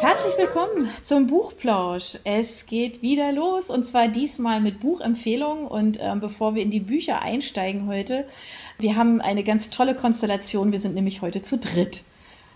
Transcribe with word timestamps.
Herzlich 0.00 0.38
willkommen 0.38 0.88
zum 1.02 1.26
Buchplausch. 1.26 2.18
Es 2.24 2.66
geht 2.66 3.02
wieder 3.02 3.32
los 3.32 3.68
und 3.70 3.84
zwar 3.84 4.08
diesmal 4.08 4.60
mit 4.60 4.80
Buchempfehlungen. 4.80 5.66
Und 5.66 5.98
ähm, 6.00 6.20
bevor 6.20 6.54
wir 6.54 6.62
in 6.62 6.70
die 6.70 6.80
Bücher 6.80 7.22
einsteigen 7.22 7.86
heute, 7.86 8.24
wir 8.78 8.96
haben 8.96 9.20
eine 9.20 9.44
ganz 9.44 9.70
tolle 9.70 9.94
Konstellation. 9.94 10.72
Wir 10.72 10.78
sind 10.78 10.94
nämlich 10.94 11.20
heute 11.20 11.42
zu 11.42 11.58
dritt. 11.58 12.02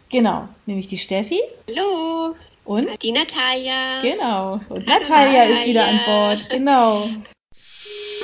Genau, 0.09 0.49
nämlich 0.67 0.87
die 0.87 0.99
Steffi. 0.99 1.41
Hallo. 1.69 2.35
Und? 2.65 3.03
Die 3.03 3.13
Natalia. 3.13 4.01
Genau. 4.01 4.55
Und 4.69 4.87
Hallo, 4.87 4.99
Natalia 4.99 5.45
ist 5.45 5.67
wieder 5.67 5.85
an 5.85 6.01
Bord. 6.07 6.51
Genau. 6.51 7.09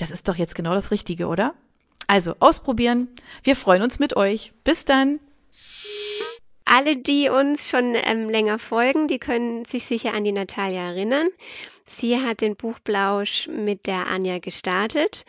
Das 0.00 0.10
ist 0.10 0.28
doch 0.28 0.36
jetzt 0.36 0.54
genau 0.54 0.72
das 0.72 0.90
Richtige, 0.90 1.26
oder? 1.26 1.54
Also 2.06 2.34
ausprobieren. 2.40 3.08
Wir 3.42 3.54
freuen 3.54 3.82
uns 3.82 3.98
mit 3.98 4.16
euch. 4.16 4.54
Bis 4.64 4.86
dann. 4.86 5.20
Alle, 6.64 6.96
die 6.96 7.28
uns 7.28 7.68
schon 7.68 7.94
ähm, 7.94 8.30
länger 8.30 8.58
folgen, 8.58 9.08
die 9.08 9.18
können 9.18 9.66
sich 9.66 9.84
sicher 9.84 10.14
an 10.14 10.24
die 10.24 10.32
Natalia 10.32 10.88
erinnern. 10.88 11.28
Sie 11.84 12.18
hat 12.18 12.40
den 12.40 12.56
Buchblausch 12.56 13.48
mit 13.48 13.86
der 13.86 14.06
Anja 14.06 14.38
gestartet 14.38 15.26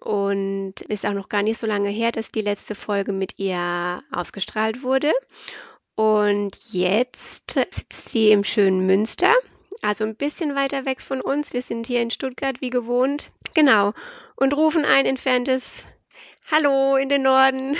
und 0.00 0.74
ist 0.88 1.06
auch 1.06 1.14
noch 1.14 1.30
gar 1.30 1.42
nicht 1.42 1.58
so 1.58 1.66
lange 1.66 1.88
her, 1.88 2.12
dass 2.12 2.30
die 2.30 2.40
letzte 2.42 2.74
Folge 2.74 3.12
mit 3.12 3.38
ihr 3.38 4.02
ausgestrahlt 4.12 4.82
wurde. 4.82 5.12
Und 5.94 6.56
jetzt 6.72 7.50
sitzt 7.50 8.10
sie 8.10 8.30
im 8.30 8.44
schönen 8.44 8.84
Münster 8.84 9.32
also 9.82 10.04
ein 10.04 10.14
bisschen 10.14 10.54
weiter 10.54 10.84
weg 10.84 11.00
von 11.00 11.20
uns. 11.20 11.52
Wir 11.52 11.62
sind 11.62 11.86
hier 11.86 12.00
in 12.00 12.10
Stuttgart 12.10 12.60
wie 12.60 12.70
gewohnt. 12.70 13.30
Genau. 13.54 13.92
Und 14.36 14.54
rufen 14.54 14.84
ein 14.84 15.06
entferntes 15.06 15.86
Hallo 16.54 16.96
in 16.96 17.08
den 17.08 17.22
Norden. 17.22 17.78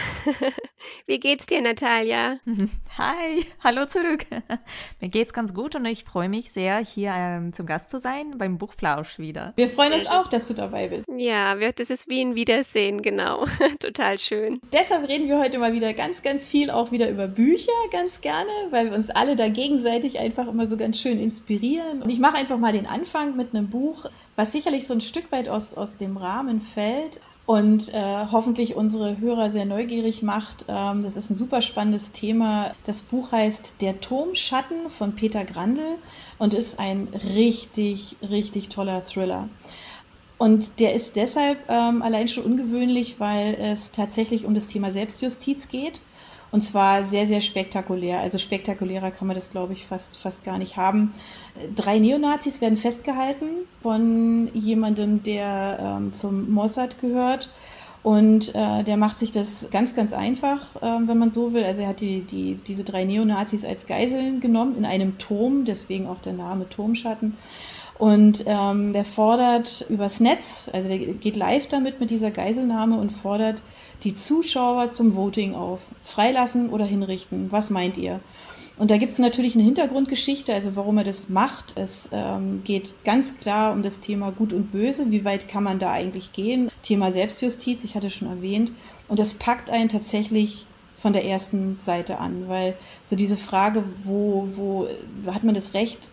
Wie 1.06 1.20
geht's 1.20 1.44
dir, 1.44 1.60
Natalia? 1.60 2.38
Hi, 2.96 3.44
hallo 3.62 3.84
zurück. 3.84 4.24
Mir 5.00 5.10
geht's 5.10 5.34
ganz 5.34 5.52
gut 5.52 5.74
und 5.74 5.84
ich 5.84 6.04
freue 6.04 6.30
mich 6.30 6.52
sehr, 6.52 6.78
hier 6.78 7.12
ähm, 7.14 7.52
zum 7.52 7.66
Gast 7.66 7.90
zu 7.90 8.00
sein 8.00 8.38
beim 8.38 8.56
Buchplausch 8.56 9.18
wieder. 9.18 9.52
Wir 9.56 9.68
freuen 9.68 9.92
uns 9.92 10.06
auch, 10.06 10.26
dass 10.26 10.48
du 10.48 10.54
dabei 10.54 10.88
bist. 10.88 11.06
Ja, 11.14 11.54
das 11.54 11.90
ist 11.90 12.08
wie 12.08 12.22
ein 12.22 12.34
Wiedersehen, 12.34 13.02
genau. 13.02 13.44
Total 13.78 14.18
schön. 14.18 14.58
Deshalb 14.72 15.06
reden 15.06 15.28
wir 15.28 15.38
heute 15.38 15.58
mal 15.58 15.74
wieder 15.74 15.92
ganz, 15.92 16.22
ganz 16.22 16.48
viel 16.48 16.70
auch 16.70 16.92
wieder 16.92 17.10
über 17.10 17.28
Bücher, 17.28 17.72
ganz 17.90 18.22
gerne, 18.22 18.50
weil 18.70 18.86
wir 18.86 18.96
uns 18.96 19.10
alle 19.10 19.36
da 19.36 19.48
gegenseitig 19.48 20.18
einfach 20.18 20.48
immer 20.48 20.64
so 20.64 20.78
ganz 20.78 20.98
schön 20.98 21.20
inspirieren. 21.20 22.00
Und 22.00 22.08
ich 22.08 22.20
mache 22.20 22.38
einfach 22.38 22.56
mal 22.56 22.72
den 22.72 22.86
Anfang 22.86 23.36
mit 23.36 23.54
einem 23.54 23.68
Buch, 23.68 24.06
was 24.34 24.52
sicherlich 24.52 24.86
so 24.86 24.94
ein 24.94 25.02
Stück 25.02 25.30
weit 25.30 25.50
aus, 25.50 25.74
aus 25.74 25.98
dem 25.98 26.16
Rahmen 26.16 26.62
fällt, 26.62 27.20
und 27.44 27.92
äh, 27.92 28.26
hoffentlich 28.30 28.76
unsere 28.76 29.18
Hörer 29.18 29.50
sehr 29.50 29.64
neugierig 29.64 30.22
macht. 30.22 30.66
Ähm, 30.68 31.02
das 31.02 31.16
ist 31.16 31.30
ein 31.30 31.34
super 31.34 31.60
spannendes 31.60 32.12
Thema. 32.12 32.72
Das 32.84 33.02
Buch 33.02 33.32
heißt 33.32 33.76
Der 33.80 34.00
Turmschatten 34.00 34.88
von 34.88 35.14
Peter 35.14 35.44
Grandl 35.44 35.96
und 36.38 36.54
ist 36.54 36.78
ein 36.78 37.08
richtig, 37.34 38.16
richtig 38.22 38.68
toller 38.68 39.04
Thriller. 39.04 39.48
Und 40.38 40.80
der 40.80 40.94
ist 40.94 41.16
deshalb 41.16 41.58
ähm, 41.68 42.02
allein 42.02 42.26
schon 42.26 42.44
ungewöhnlich, 42.44 43.20
weil 43.20 43.54
es 43.54 43.92
tatsächlich 43.92 44.44
um 44.44 44.54
das 44.54 44.66
Thema 44.66 44.90
Selbstjustiz 44.90 45.68
geht. 45.68 46.00
Und 46.52 46.60
zwar 46.60 47.02
sehr, 47.02 47.26
sehr 47.26 47.40
spektakulär. 47.40 48.20
Also 48.20 48.36
spektakulärer 48.36 49.10
kann 49.10 49.26
man 49.26 49.34
das, 49.34 49.50
glaube 49.50 49.72
ich, 49.72 49.86
fast, 49.86 50.18
fast 50.18 50.44
gar 50.44 50.58
nicht 50.58 50.76
haben. 50.76 51.12
Drei 51.74 51.98
Neonazis 51.98 52.60
werden 52.60 52.76
festgehalten 52.76 53.46
von 53.82 54.50
jemandem, 54.52 55.22
der 55.22 55.98
ähm, 55.98 56.12
zum 56.12 56.52
Mossad 56.52 57.00
gehört. 57.00 57.48
Und 58.02 58.54
äh, 58.54 58.82
der 58.82 58.96
macht 58.96 59.18
sich 59.18 59.30
das 59.30 59.68
ganz, 59.70 59.94
ganz 59.94 60.12
einfach, 60.12 60.76
äh, 60.82 60.98
wenn 61.06 61.18
man 61.18 61.30
so 61.30 61.54
will. 61.54 61.64
Also 61.64 61.82
er 61.82 61.88
hat 61.88 62.00
die, 62.00 62.20
die, 62.20 62.58
diese 62.66 62.84
drei 62.84 63.04
Neonazis 63.04 63.64
als 63.64 63.86
Geiseln 63.86 64.40
genommen 64.40 64.76
in 64.76 64.84
einem 64.84 65.18
Turm, 65.18 65.64
deswegen 65.64 66.06
auch 66.06 66.20
der 66.20 66.32
Name 66.34 66.68
Turmschatten. 66.68 67.36
Und 68.02 68.42
ähm, 68.48 68.92
der 68.92 69.04
fordert 69.04 69.86
übers 69.88 70.18
Netz, 70.18 70.68
also 70.72 70.88
der 70.88 70.98
geht 70.98 71.36
live 71.36 71.68
damit 71.68 72.00
mit 72.00 72.10
dieser 72.10 72.32
Geiselnahme 72.32 72.98
und 72.98 73.10
fordert 73.10 73.62
die 74.02 74.12
Zuschauer 74.12 74.90
zum 74.90 75.14
Voting 75.14 75.54
auf. 75.54 75.92
Freilassen 76.02 76.70
oder 76.70 76.84
hinrichten? 76.84 77.52
Was 77.52 77.70
meint 77.70 77.96
ihr? 77.96 78.18
Und 78.76 78.90
da 78.90 78.96
gibt 78.96 79.12
es 79.12 79.20
natürlich 79.20 79.54
eine 79.54 79.62
Hintergrundgeschichte, 79.62 80.52
also 80.52 80.74
warum 80.74 80.98
er 80.98 81.04
das 81.04 81.28
macht. 81.28 81.78
Es 81.78 82.10
ähm, 82.10 82.62
geht 82.64 82.96
ganz 83.04 83.38
klar 83.38 83.72
um 83.72 83.84
das 83.84 84.00
Thema 84.00 84.32
Gut 84.32 84.52
und 84.52 84.72
Böse. 84.72 85.12
Wie 85.12 85.24
weit 85.24 85.46
kann 85.46 85.62
man 85.62 85.78
da 85.78 85.92
eigentlich 85.92 86.32
gehen? 86.32 86.72
Thema 86.82 87.12
Selbstjustiz, 87.12 87.84
ich 87.84 87.94
hatte 87.94 88.10
schon 88.10 88.26
erwähnt. 88.26 88.72
Und 89.06 89.20
das 89.20 89.34
packt 89.34 89.70
einen 89.70 89.88
tatsächlich 89.88 90.66
von 90.96 91.12
der 91.12 91.24
ersten 91.24 91.76
Seite 91.78 92.18
an, 92.18 92.48
weil 92.48 92.74
so 93.04 93.14
diese 93.14 93.36
Frage, 93.36 93.84
wo, 94.02 94.48
wo 94.56 94.88
hat 95.32 95.44
man 95.44 95.54
das 95.54 95.74
Recht 95.74 96.10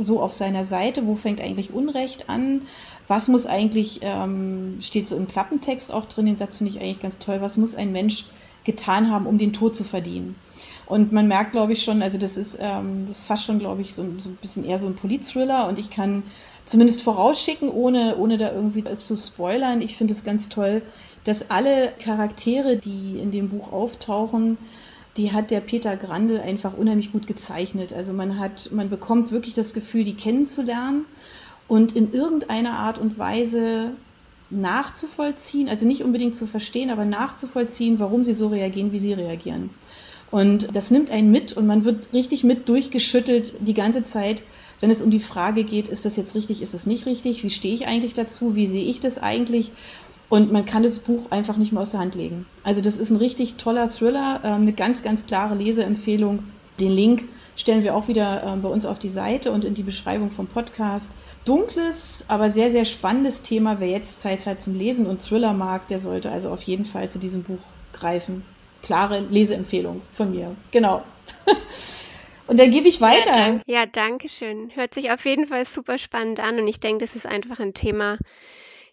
so 0.00 0.20
auf 0.20 0.32
seiner 0.32 0.64
Seite, 0.64 1.06
wo 1.06 1.14
fängt 1.14 1.40
eigentlich 1.40 1.72
Unrecht 1.72 2.28
an? 2.28 2.62
was 3.10 3.26
muss 3.26 3.44
eigentlich, 3.44 3.98
ähm, 4.02 4.78
steht 4.80 5.04
so 5.08 5.16
im 5.16 5.26
Klappentext 5.26 5.92
auch 5.92 6.04
drin, 6.04 6.26
den 6.26 6.36
Satz 6.36 6.58
finde 6.58 6.70
ich 6.70 6.80
eigentlich 6.80 7.00
ganz 7.00 7.18
toll, 7.18 7.40
was 7.40 7.56
muss 7.56 7.74
ein 7.74 7.90
Mensch 7.90 8.26
getan 8.62 9.10
haben, 9.10 9.26
um 9.26 9.36
den 9.36 9.52
Tod 9.52 9.74
zu 9.74 9.82
verdienen? 9.82 10.36
Und 10.86 11.10
man 11.10 11.26
merkt, 11.26 11.50
glaube 11.50 11.72
ich, 11.72 11.82
schon, 11.82 12.02
also 12.02 12.18
das 12.18 12.38
ist, 12.38 12.58
ähm, 12.60 13.06
das 13.08 13.18
ist 13.18 13.24
fast 13.24 13.44
schon, 13.44 13.58
glaube 13.58 13.82
ich, 13.82 13.96
so, 13.96 14.06
so 14.18 14.30
ein 14.30 14.36
bisschen 14.36 14.64
eher 14.64 14.78
so 14.78 14.86
ein 14.86 14.94
Polit-Thriller 14.94 15.66
und 15.66 15.80
ich 15.80 15.90
kann 15.90 16.22
zumindest 16.64 17.02
vorausschicken, 17.02 17.68
ohne, 17.68 18.16
ohne 18.16 18.36
da 18.36 18.52
irgendwie 18.52 18.84
zu 18.84 19.16
spoilern. 19.16 19.82
Ich 19.82 19.96
finde 19.96 20.12
es 20.12 20.22
ganz 20.22 20.48
toll, 20.48 20.82
dass 21.24 21.50
alle 21.50 21.92
Charaktere, 21.98 22.76
die 22.76 23.18
in 23.18 23.32
dem 23.32 23.48
Buch 23.48 23.72
auftauchen, 23.72 24.56
die 25.16 25.32
hat 25.32 25.50
der 25.50 25.60
Peter 25.60 25.96
Grandl 25.96 26.38
einfach 26.38 26.76
unheimlich 26.76 27.12
gut 27.12 27.26
gezeichnet. 27.26 27.92
Also 27.92 28.12
man 28.12 28.38
hat, 28.38 28.70
man 28.72 28.88
bekommt 28.88 29.32
wirklich 29.32 29.54
das 29.54 29.74
Gefühl, 29.74 30.04
die 30.04 30.14
kennenzulernen 30.14 31.04
und 31.68 31.96
in 31.96 32.12
irgendeiner 32.12 32.74
Art 32.74 32.98
und 32.98 33.18
Weise 33.18 33.92
nachzuvollziehen, 34.50 35.68
also 35.68 35.86
nicht 35.86 36.02
unbedingt 36.02 36.34
zu 36.34 36.46
verstehen, 36.46 36.90
aber 36.90 37.04
nachzuvollziehen, 37.04 37.98
warum 38.00 38.24
sie 38.24 38.34
so 38.34 38.48
reagieren, 38.48 38.92
wie 38.92 39.00
sie 39.00 39.12
reagieren. 39.12 39.70
Und 40.30 40.74
das 40.74 40.90
nimmt 40.90 41.10
einen 41.10 41.30
mit 41.30 41.52
und 41.52 41.66
man 41.66 41.84
wird 41.84 42.12
richtig 42.12 42.44
mit 42.44 42.68
durchgeschüttelt 42.68 43.54
die 43.60 43.74
ganze 43.74 44.02
Zeit, 44.02 44.42
wenn 44.80 44.90
es 44.90 45.02
um 45.02 45.10
die 45.10 45.20
Frage 45.20 45.64
geht, 45.64 45.88
ist 45.88 46.04
das 46.04 46.16
jetzt 46.16 46.34
richtig, 46.34 46.62
ist 46.62 46.74
es 46.74 46.86
nicht 46.86 47.06
richtig, 47.06 47.44
wie 47.44 47.50
stehe 47.50 47.74
ich 47.74 47.86
eigentlich 47.86 48.14
dazu, 48.14 48.56
wie 48.56 48.66
sehe 48.66 48.84
ich 48.84 49.00
das 49.00 49.18
eigentlich? 49.18 49.72
Und 50.30 50.52
man 50.52 50.64
kann 50.64 50.84
das 50.84 51.00
Buch 51.00 51.30
einfach 51.30 51.56
nicht 51.56 51.72
mehr 51.72 51.82
aus 51.82 51.90
der 51.90 52.00
Hand 52.00 52.14
legen. 52.14 52.46
Also 52.62 52.80
das 52.80 52.96
ist 52.96 53.10
ein 53.10 53.16
richtig 53.16 53.56
toller 53.56 53.90
Thriller, 53.90 54.40
ähm, 54.44 54.62
eine 54.62 54.72
ganz, 54.72 55.02
ganz 55.02 55.26
klare 55.26 55.56
Leseempfehlung. 55.56 56.44
Den 56.78 56.92
Link 56.92 57.24
stellen 57.56 57.82
wir 57.82 57.96
auch 57.96 58.08
wieder 58.08 58.42
äh, 58.42 58.56
bei 58.56 58.68
uns 58.68 58.86
auf 58.86 59.00
die 59.00 59.08
Seite 59.08 59.50
und 59.50 59.64
in 59.64 59.74
die 59.74 59.82
Beschreibung 59.82 60.30
vom 60.30 60.46
Podcast. 60.46 61.12
Dunkles, 61.44 62.24
aber 62.28 62.48
sehr, 62.48 62.70
sehr 62.70 62.84
spannendes 62.84 63.42
Thema. 63.42 63.80
Wer 63.80 63.88
jetzt 63.88 64.20
Zeit 64.20 64.46
hat 64.46 64.60
zum 64.60 64.76
Lesen 64.76 65.06
und 65.06 65.20
Thriller 65.20 65.52
mag, 65.52 65.88
der 65.88 65.98
sollte 65.98 66.30
also 66.30 66.50
auf 66.50 66.62
jeden 66.62 66.84
Fall 66.84 67.10
zu 67.10 67.18
diesem 67.18 67.42
Buch 67.42 67.58
greifen. 67.92 68.44
Klare 68.82 69.24
Leseempfehlung 69.30 70.00
von 70.12 70.30
mir. 70.30 70.54
Genau. 70.70 71.02
Und 72.46 72.58
dann 72.58 72.72
gebe 72.72 72.88
ich 72.88 73.00
weiter. 73.00 73.30
Ja, 73.30 73.46
dank, 73.46 73.62
ja, 73.66 73.86
danke 73.86 74.28
schön. 74.28 74.72
Hört 74.74 74.92
sich 74.92 75.12
auf 75.12 75.24
jeden 75.24 75.46
Fall 75.46 75.64
super 75.64 75.98
spannend 75.98 76.40
an 76.40 76.58
und 76.58 76.66
ich 76.66 76.80
denke, 76.80 76.98
das 76.98 77.14
ist 77.14 77.24
einfach 77.24 77.60
ein 77.60 77.74
Thema, 77.74 78.18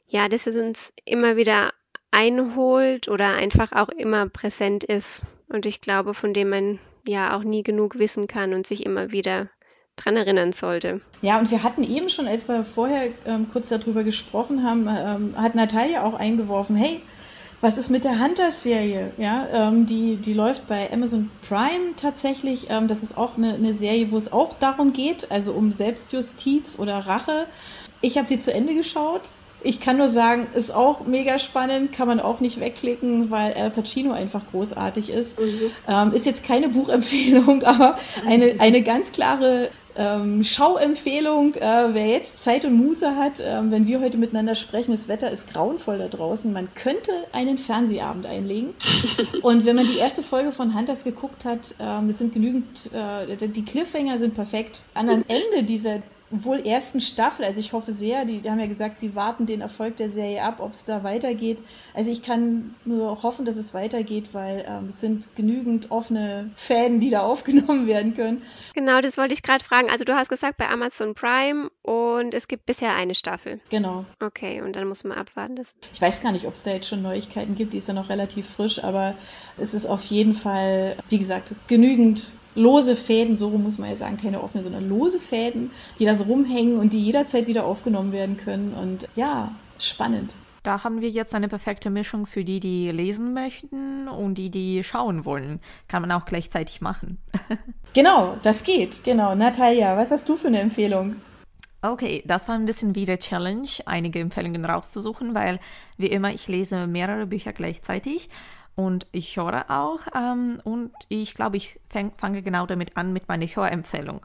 ja, 0.08 0.30
das 0.30 0.48
es 0.48 0.58
uns 0.58 0.94
immer 1.06 1.36
wieder 1.36 1.74
einholt 2.12 3.10
oder 3.10 3.34
einfach 3.34 3.74
auch 3.74 3.90
immer 3.90 4.28
präsent 4.30 4.84
ist 4.84 5.24
und 5.50 5.66
ich 5.66 5.82
glaube, 5.82 6.14
von 6.14 6.34
dem 6.34 6.50
man 6.50 6.80
ja 7.06 7.38
auch 7.38 7.44
nie 7.44 7.64
genug 7.64 8.00
wissen 8.00 8.28
kann 8.28 8.54
und 8.54 8.68
sich 8.68 8.86
immer 8.86 9.12
wieder 9.12 9.50
dran 9.96 10.16
erinnern 10.16 10.52
sollte. 10.52 11.02
Ja, 11.22 11.40
und 11.40 11.50
wir 11.52 11.64
hatten 11.64 11.84
eben 11.84 12.10
schon, 12.10 12.28
als 12.28 12.48
wir 12.48 12.64
vorher 12.64 13.10
ähm, 13.26 13.48
kurz 13.52 13.70
darüber 13.70 14.04
gesprochen 14.04 14.64
haben, 14.64 14.88
ähm, 14.88 15.34
hat 15.36 15.56
Natalia 15.56 16.04
auch 16.04 16.14
eingeworfen, 16.14 16.76
hey, 16.76 17.02
was 17.60 17.80
ist 17.80 17.90
mit 17.90 18.04
der 18.04 18.24
Hunters-Serie? 18.24 19.12
Ja, 19.18 19.48
ähm, 19.52 19.88
die, 19.88 20.18
die 20.18 20.34
läuft 20.34 20.68
bei 20.68 20.92
Amazon 20.94 21.32
Prime 21.48 21.96
tatsächlich. 21.96 22.68
Ähm, 22.70 22.88
das 22.88 23.02
ist 23.02 23.18
auch 23.18 23.38
eine, 23.38 23.56
eine 23.56 23.74
Serie, 23.74 24.12
wo 24.12 24.18
es 24.18 24.32
auch 24.32 24.54
darum 24.54 24.94
geht, 24.94 25.32
also 25.32 25.54
um 25.54 25.72
Selbstjustiz 25.72 26.78
oder 26.78 27.00
Rache. 27.00 27.48
Ich 28.02 28.18
habe 28.18 28.28
sie 28.28 28.38
zu 28.38 28.54
Ende 28.54 28.76
geschaut. 28.76 29.32
Ich 29.68 29.82
kann 29.82 29.98
nur 29.98 30.08
sagen, 30.08 30.48
ist 30.54 30.74
auch 30.74 31.06
mega 31.06 31.38
spannend, 31.38 31.92
kann 31.92 32.08
man 32.08 32.22
auch 32.22 32.40
nicht 32.40 32.62
wegklicken, 32.62 33.30
weil 33.30 33.54
Al 33.54 33.70
Pacino 33.70 34.14
einfach 34.14 34.42
großartig 34.50 35.10
ist. 35.10 35.38
Mhm. 35.38 35.72
Ähm, 35.90 36.14
ist 36.14 36.26
jetzt 36.26 36.46
keine 36.46 36.70
Buchempfehlung, 36.70 37.64
aber 37.66 37.98
eine, 38.26 38.56
eine 38.60 38.82
ganz 38.82 39.12
klare 39.12 39.68
ähm, 39.98 40.42
Schauempfehlung, 40.42 41.56
äh, 41.56 41.90
wer 41.92 42.08
jetzt 42.08 42.42
Zeit 42.42 42.64
und 42.64 42.76
Muße 42.76 43.18
hat, 43.18 43.42
äh, 43.42 43.60
wenn 43.70 43.88
wir 43.88 44.00
heute 44.00 44.18
miteinander 44.18 44.56
sprechen, 44.56 44.92
das 44.92 45.10
Wetter 45.10 45.32
ist 45.32 45.52
grauenvoll 45.52 45.98
da 45.98 46.08
draußen, 46.08 46.54
man 46.54 46.74
könnte 46.74 47.12
einen 47.34 47.58
Fernsehabend 47.58 48.26
einlegen. 48.26 48.74
und 49.42 49.66
wenn 49.66 49.76
man 49.76 49.86
die 49.86 49.98
erste 49.98 50.24
Folge 50.24 50.54
von 50.54 50.78
Hunters 50.78 51.04
geguckt 51.04 51.44
hat, 51.44 51.76
äh, 51.78 52.08
es 52.08 52.20
sind 52.20 52.34
genügend, 52.34 52.90
äh, 52.94 53.36
die 53.36 53.66
Cliffhanger 53.66 54.18
sind 54.18 54.34
perfekt. 54.34 54.82
An 54.94 55.10
einem 55.10 55.26
Ende 55.28 55.64
dieser 55.64 56.02
wohl 56.30 56.66
ersten 56.66 57.00
Staffel. 57.00 57.46
Also 57.46 57.60
ich 57.60 57.74
hoffe 57.74 57.94
sehr, 57.94 58.26
die, 58.26 58.40
die, 58.40 58.50
haben 58.50 58.60
ja 58.60 58.68
gesagt, 58.68 58.98
sie 58.98 59.16
warten 59.16 59.46
den 59.46 59.62
Erfolg 59.62 59.96
der 59.98 60.10
Serie 60.10 60.44
ab, 60.44 60.58
ob 60.60 60.72
es 60.72 60.84
da 60.84 61.04
weitergeht. 61.04 61.62
Also 61.94 62.12
ich 62.12 62.22
kann 62.22 62.76
nur 62.86 63.24
hoffen, 63.24 63.46
dass 63.46 63.56
es 63.56 63.74
weitergeht, 63.74 64.34
weil 64.34 64.66
ähm, 64.68 64.88
es 64.90 65.00
sind 65.00 65.36
genügend 65.36 65.92
offene 65.92 66.52
Fäden, 66.56 67.00
die 67.00 67.10
da 67.10 67.22
aufgenommen 67.28 67.88
werden 67.88 68.14
können. 68.14 68.42
Genau, 68.74 69.00
das 69.00 69.18
wollte 69.18 69.34
ich 69.34 69.44
gerade 69.44 69.64
fragen. 69.64 69.90
Also 69.90 70.04
du 70.04 70.16
hast 70.16 70.30
gesagt 70.30 70.58
bei 70.58 70.70
Amazon 70.70 71.14
Prime 71.14 71.70
und 71.82 72.34
es 72.34 72.48
gibt 72.48 72.66
bisher 72.66 72.94
eine 72.96 73.16
Staffel. 73.16 73.60
Genau. 73.70 74.06
Okay, 74.22 74.62
und 74.62 74.76
dann 74.76 74.88
muss 74.88 75.04
man 75.04 75.18
abwarten. 75.18 75.56
Dass 75.56 75.76
ich 75.94 76.02
weiß 76.02 76.22
gar 76.22 76.32
nicht, 76.32 76.46
ob 76.46 76.54
es 76.54 76.64
da 76.64 76.72
jetzt 76.72 76.88
schon 76.88 77.02
Neuigkeiten 77.02 77.56
gibt, 77.56 77.74
die 77.74 77.78
ist 77.78 77.88
ja 77.88 77.94
noch 77.94 78.10
relativ 78.10 78.48
frisch, 78.48 78.84
aber 78.84 79.16
es 79.58 79.74
ist 79.74 79.86
auf 79.86 80.04
jeden 80.06 80.34
Fall, 80.34 80.98
wie 81.10 81.18
gesagt, 81.18 81.54
genügend 81.68 82.32
lose 82.58 82.96
Fäden, 82.96 83.38
so 83.38 83.50
muss 83.52 83.78
man 83.78 83.90
ja 83.90 83.96
sagen, 83.96 84.18
keine 84.18 84.42
offene, 84.42 84.64
sondern 84.64 84.90
lose 84.90 85.20
Fäden, 85.20 85.72
die 86.00 86.06
da 86.06 86.16
so 86.16 86.26
rumhängen 86.26 86.80
und 86.80 86.92
die 86.92 87.00
jederzeit 87.00 87.48
wieder 87.48 87.66
aufgenommen 87.66 88.12
werden 88.12 88.36
können. 88.36 88.74
Und 88.74 89.08
ja, 89.16 89.56
spannend. 89.78 90.34
Da 90.64 90.84
haben 90.84 91.00
wir 91.00 91.10
jetzt 91.10 91.34
eine 91.34 91.48
perfekte 91.48 91.90
Mischung 91.90 92.26
für 92.26 92.44
die, 92.44 92.60
die 92.60 92.92
lesen 92.92 93.34
möchten 93.34 94.10
und 94.10 94.36
die, 94.36 94.50
die 94.50 94.84
schauen 94.84 95.24
wollen. 95.24 95.62
Kann 95.88 96.02
man 96.02 96.12
auch 96.12 96.26
gleichzeitig 96.26 96.82
machen. 96.82 97.20
genau, 97.94 98.38
das 98.44 98.64
geht. 98.64 99.04
Genau. 99.06 99.34
Natalia, 99.34 99.96
was 99.96 100.12
hast 100.12 100.28
du 100.28 100.36
für 100.36 100.48
eine 100.48 100.60
Empfehlung? 100.60 101.16
Okay, 101.82 102.24
das 102.26 102.48
war 102.48 102.56
ein 102.56 102.66
bisschen 102.66 102.96
wie 102.96 103.06
der 103.06 103.20
Challenge, 103.20 103.68
einige 103.86 104.20
Empfehlungen 104.20 104.66
rauszusuchen, 104.66 105.36
weil 105.36 105.60
wie 105.98 106.08
immer, 106.08 106.34
ich 106.34 106.48
lese 106.48 106.88
mehrere 106.88 107.28
Bücher 107.28 107.54
gleichzeitig 107.54 108.30
und 108.78 109.08
ich 109.12 109.36
höre 109.36 109.66
auch. 109.70 110.00
Ähm, 110.16 110.62
und 110.64 110.92
ich 111.10 111.34
glaube, 111.34 111.58
ich 111.58 111.80
fang, 111.90 112.14
fange 112.16 112.44
genau 112.44 112.66
damit 112.68 112.96
an 112.96 113.12
mit 113.12 113.28
meiner 113.28 113.46
Hörempfehlung. 113.46 114.22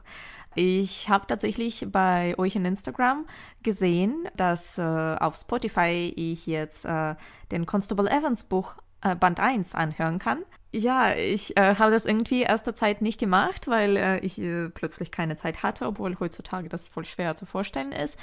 Ich 0.55 1.09
habe 1.09 1.25
tatsächlich 1.25 1.87
bei 1.91 2.35
euch 2.37 2.55
in 2.55 2.63
Instagram 2.63 3.25
gesehen, 3.63 4.29
dass 4.35 4.77
äh, 4.77 4.81
auf 4.81 5.35
Spotify 5.35 6.13
ich 6.15 6.45
jetzt 6.45 6.85
äh, 6.85 7.15
den 7.51 7.65
Constable 7.65 8.09
Evans 8.09 8.43
Buch 8.43 8.75
äh, 9.01 9.15
Band 9.15 9.39
1 9.39 9.73
anhören 9.73 10.19
kann. 10.19 10.43
Ja, 10.71 11.13
ich 11.13 11.57
äh, 11.57 11.75
habe 11.75 11.91
das 11.91 12.05
irgendwie 12.05 12.43
erster 12.43 12.75
Zeit 12.75 13.01
nicht 13.01 13.19
gemacht, 13.19 13.67
weil 13.67 13.97
äh, 13.97 14.19
ich 14.19 14.39
äh, 14.39 14.69
plötzlich 14.69 15.09
keine 15.09 15.35
Zeit 15.35 15.63
hatte, 15.63 15.87
obwohl 15.87 16.19
heutzutage 16.19 16.69
das 16.69 16.87
voll 16.87 17.05
schwer 17.05 17.33
zu 17.33 17.47
vorstellen 17.47 17.91
ist. 17.91 18.19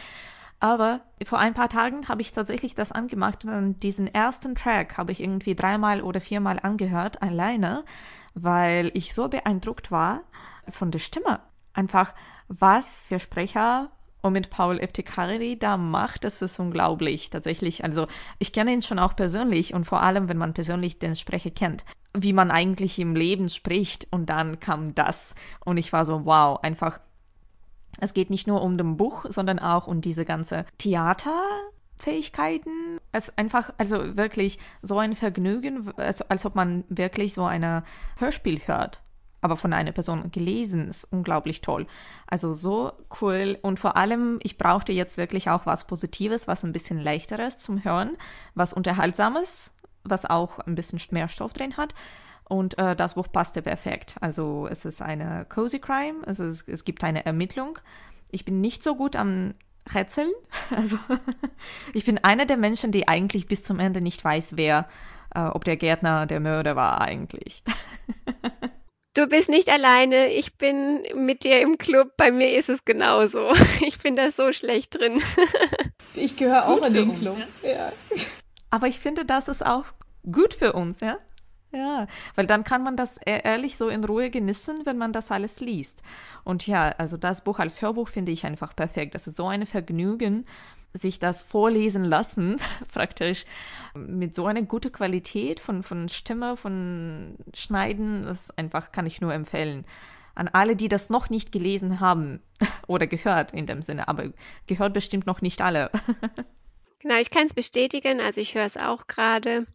Aber 0.61 1.01
vor 1.25 1.39
ein 1.39 1.55
paar 1.55 1.71
Tagen 1.71 2.07
habe 2.09 2.21
ich 2.21 2.33
tatsächlich 2.33 2.75
das 2.75 2.93
angemacht 2.93 3.47
und 3.47 3.83
diesen 3.83 4.07
ersten 4.07 4.55
Track 4.55 4.99
habe 4.99 5.11
ich 5.11 5.21
irgendwie 5.21 5.55
dreimal 5.55 6.03
oder 6.03 6.21
viermal 6.21 6.61
angehört, 6.61 7.23
alleine, 7.23 7.85
weil 8.35 8.91
ich 8.95 9.15
so 9.15 9.29
beeindruckt 9.29 9.91
war 9.91 10.21
von 10.69 10.91
der 10.91 10.99
Stimme. 10.99 11.41
Einfach, 11.73 12.15
was 12.49 13.09
der 13.09 13.21
Sprecher 13.21 13.91
und 14.21 14.35
mit 14.35 14.51
Paul 14.51 14.79
Eftikari 14.79 15.59
da 15.59 15.79
macht, 15.79 16.25
das 16.25 16.43
ist 16.43 16.59
unglaublich 16.59 17.31
tatsächlich. 17.31 17.83
Also 17.83 18.07
ich 18.39 18.53
kenne 18.53 18.73
ihn 18.73 18.83
schon 18.83 18.99
auch 18.99 19.17
persönlich 19.17 19.73
und 19.73 19.87
vor 19.87 20.03
allem, 20.03 20.29
wenn 20.29 20.37
man 20.37 20.53
persönlich 20.53 20.99
den 20.99 21.17
Sprecher 21.17 21.51
kennt, 21.51 21.87
wie 22.13 22.35
man 22.35 22.51
eigentlich 22.51 22.99
im 22.99 23.17
Leben 23.17 23.49
spricht 23.49 24.09
und 24.11 24.29
dann 24.29 24.61
kam 24.61 24.95
das 24.95 25.35
und 25.65 25.79
ich 25.79 25.91
war 25.95 26.05
so, 26.05 26.27
wow, 26.27 26.59
einfach 26.63 27.01
es 27.99 28.15
geht 28.15 28.31
nicht 28.31 28.47
nur 28.47 28.63
um 28.63 28.79
das 28.79 28.87
Buch, 28.97 29.27
sondern 29.29 29.59
auch 29.59 29.87
um 29.87 30.01
diese 30.01 30.25
ganze 30.25 30.65
Theaterfähigkeiten. 30.79 32.99
Es 33.13 33.29
ist 33.29 33.39
einfach, 33.39 33.75
also 33.79 34.17
wirklich 34.17 34.59
so 34.83 34.99
ein 34.99 35.15
Vergnügen, 35.15 35.93
als, 35.97 36.23
als 36.23 36.47
ob 36.47 36.55
man 36.55 36.85
wirklich 36.89 37.35
so 37.35 37.45
ein 37.45 37.83
Hörspiel 38.17 38.63
hört 38.67 39.03
aber 39.41 39.57
von 39.57 39.73
einer 39.73 39.93
Person 39.93 40.31
gelesen, 40.31 40.89
ist 40.89 41.07
unglaublich 41.11 41.61
toll. 41.61 41.87
Also 42.27 42.53
so 42.53 42.93
cool 43.21 43.59
und 43.63 43.81
vor 43.81 43.97
allem, 43.97 44.39
ich 44.43 44.59
brauchte 44.59 44.93
jetzt 44.93 45.17
wirklich 45.17 45.51
auch 45.51 45.67
was 45.67 45.87
Positives, 45.87 46.49
was 46.49 46.65
ein 46.65 46.73
bisschen 46.73 47.01
leichteres 47.01 47.59
zum 47.59 47.85
Hören, 47.85 48.17
was 48.55 48.73
Unterhaltsames, 48.73 49.73
was 50.05 50.27
auch 50.27 50.59
ein 50.61 50.75
bisschen 50.75 51.01
mehr 51.11 51.29
Stoff 51.29 51.53
drin 51.53 51.77
hat 51.77 51.95
und 52.51 52.77
äh, 52.79 52.97
das 52.97 53.15
Buch 53.15 53.29
passte 53.31 53.63
perfekt. 53.63 54.17
Also 54.21 54.67
es 54.69 54.85
ist 54.85 55.01
eine 55.01 55.47
Cozy 55.49 55.79
Crime, 55.79 56.27
also 56.27 56.45
es, 56.45 56.67
es 56.67 56.85
gibt 56.85 57.05
eine 57.05 57.25
Ermittlung. 57.25 57.79
Ich 58.33 58.45
bin 58.45 58.61
nicht 58.61 58.83
so 58.83 58.97
gut 58.97 59.15
am 59.17 59.55
Rätseln. 59.95 60.33
Also 60.75 60.99
ich 61.95 62.05
bin 62.05 62.19
einer 62.19 62.47
der 62.47 62.57
Menschen, 62.57 62.93
die 62.93 63.09
eigentlich 63.09 63.47
bis 63.47 63.63
zum 63.63 63.79
Ende 63.79 64.01
nicht 64.01 64.25
weiß, 64.25 64.57
wer, 64.57 64.89
äh, 65.35 65.41
ob 65.43 65.65
der 65.65 65.77
Gärtner 65.77 66.27
der 66.27 66.41
Mörder 66.41 66.77
war 66.77 67.01
eigentlich. 67.01 67.63
Du 69.15 69.27
bist 69.27 69.49
nicht 69.49 69.69
alleine. 69.69 70.29
Ich 70.29 70.57
bin 70.57 71.03
mit 71.17 71.43
dir 71.43 71.61
im 71.61 71.79
Club. 71.79 72.13
Bei 72.17 72.31
mir 72.31 72.57
ist 72.57 72.69
es 72.69 72.85
genauso. 72.85 73.51
Ich 73.85 73.99
bin 73.99 74.15
da 74.15 74.31
so 74.31 74.53
schlecht 74.53 74.97
drin. 74.97 75.21
Ich 76.15 76.37
gehöre 76.37 76.69
auch 76.69 76.87
in 76.87 76.95
den 76.95 77.15
Club. 77.17 77.37
Ja. 77.65 77.93
Aber 78.71 78.87
ich 78.87 79.01
finde, 79.01 79.25
das 79.25 79.49
ist 79.49 79.67
auch 79.67 79.87
gut 80.31 80.55
für 80.55 80.75
uns, 80.75 81.01
ja? 81.01 81.19
Ja, 81.73 82.09
weil 82.35 82.47
dann 82.47 82.65
kann 82.65 82.83
man 82.83 82.97
das 82.97 83.19
e-, 83.19 83.43
ehrlich 83.45 83.77
so 83.77 83.89
in 83.89 84.03
Ruhe 84.03 84.31
genießen, 84.31 84.79
wenn 84.85 84.99
man 84.99 85.13
das 85.13 85.31
alles 85.31 85.61
liest. 85.61 86.03
Und 86.43 86.67
ja, 86.67 86.95
also 86.99 87.17
das 87.17 87.45
Buch 87.45 87.61
als 87.61 87.81
Hörbuch 87.81 88.09
finde 88.09 88.33
ich 88.33 88.45
einfach 88.45 88.75
perfekt. 88.75 89.15
Das 89.15 89.29
ist 89.29 89.37
so 89.37 89.47
ein 89.47 89.67
Vergnügen, 89.67 90.47
sich 90.93 91.21
das 91.21 91.43
vorlesen 91.43 92.05
lassen, 92.05 92.57
praktisch 92.93 93.45
mit 93.95 94.35
so 94.35 94.47
einer 94.47 94.63
guten 94.63 94.91
Qualität 94.91 95.61
von, 95.61 95.85
von 95.85 96.09
Stimme, 96.09 96.57
von 96.57 97.37
Schneiden, 97.55 98.23
das 98.23 98.51
einfach 98.59 98.91
kann 98.91 99.07
ich 99.07 99.21
nur 99.21 99.33
empfehlen. 99.33 99.85
An 100.35 100.49
alle, 100.49 100.75
die 100.75 100.89
das 100.89 101.11
noch 101.11 101.31
nicht 101.31 101.53
gelesen 101.53 102.01
haben 102.01 102.41
oder 102.89 103.07
gehört 103.07 103.53
in 103.53 103.67
dem 103.67 103.83
Sinne, 103.83 104.09
aber 104.09 104.33
gehört 104.67 104.93
bestimmt 104.93 105.27
noch 105.27 105.41
nicht 105.41 105.61
alle. 105.63 105.91
Genau, 107.03 107.17
ich 107.17 107.31
kann 107.31 107.47
es 107.47 107.55
bestätigen, 107.55 108.21
also 108.21 108.43
ich 108.43 108.55
höre 108.55 108.67
es 108.67 108.77
auch 108.77 109.07
gerade 109.07 109.67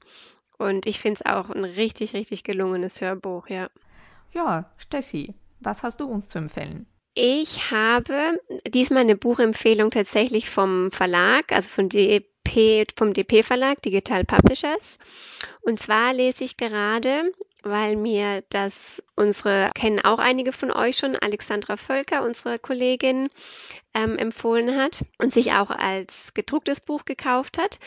und 0.58 0.86
ich 0.86 1.00
finde 1.00 1.20
es 1.20 1.32
auch 1.32 1.50
ein 1.50 1.66
richtig, 1.66 2.14
richtig 2.14 2.44
gelungenes 2.44 3.02
Hörbuch, 3.02 3.48
ja. 3.48 3.70
Ja, 4.34 4.70
Steffi, 4.78 5.34
was 5.60 5.84
hast 5.84 6.00
du 6.00 6.06
uns 6.06 6.30
zu 6.30 6.38
empfehlen? 6.38 6.86
Ich 7.18 7.72
habe 7.72 8.38
diesmal 8.68 9.04
eine 9.04 9.16
Buchempfehlung 9.16 9.90
tatsächlich 9.90 10.50
vom 10.50 10.92
Verlag, 10.92 11.54
also 11.54 11.70
von 11.70 11.88
DP, 11.88 12.86
vom 12.98 13.14
DP 13.14 13.42
Verlag, 13.42 13.82
Digital 13.82 14.26
Publishers. 14.26 15.00
Und 15.62 15.80
zwar 15.80 16.14
lese 16.14 16.44
ich 16.44 16.58
gerade, 16.58 17.32
weil 17.64 17.96
mir 17.96 18.44
das 18.50 19.02
unsere, 19.16 19.72
kennen 19.76 20.04
auch 20.04 20.20
einige 20.20 20.52
von 20.52 20.72
euch 20.72 20.98
schon, 20.98 21.16
Alexandra 21.16 21.78
Völker, 21.78 22.24
unsere 22.24 22.60
Kollegin, 22.60 23.30
ähm, 23.94 24.18
empfohlen 24.18 24.76
hat 24.76 25.06
und 25.18 25.34
sich 25.34 25.54
auch 25.54 25.70
als 25.70 26.34
gedrucktes 26.34 26.82
Buch 26.82 27.06
gekauft 27.06 27.58
hat. 27.58 27.80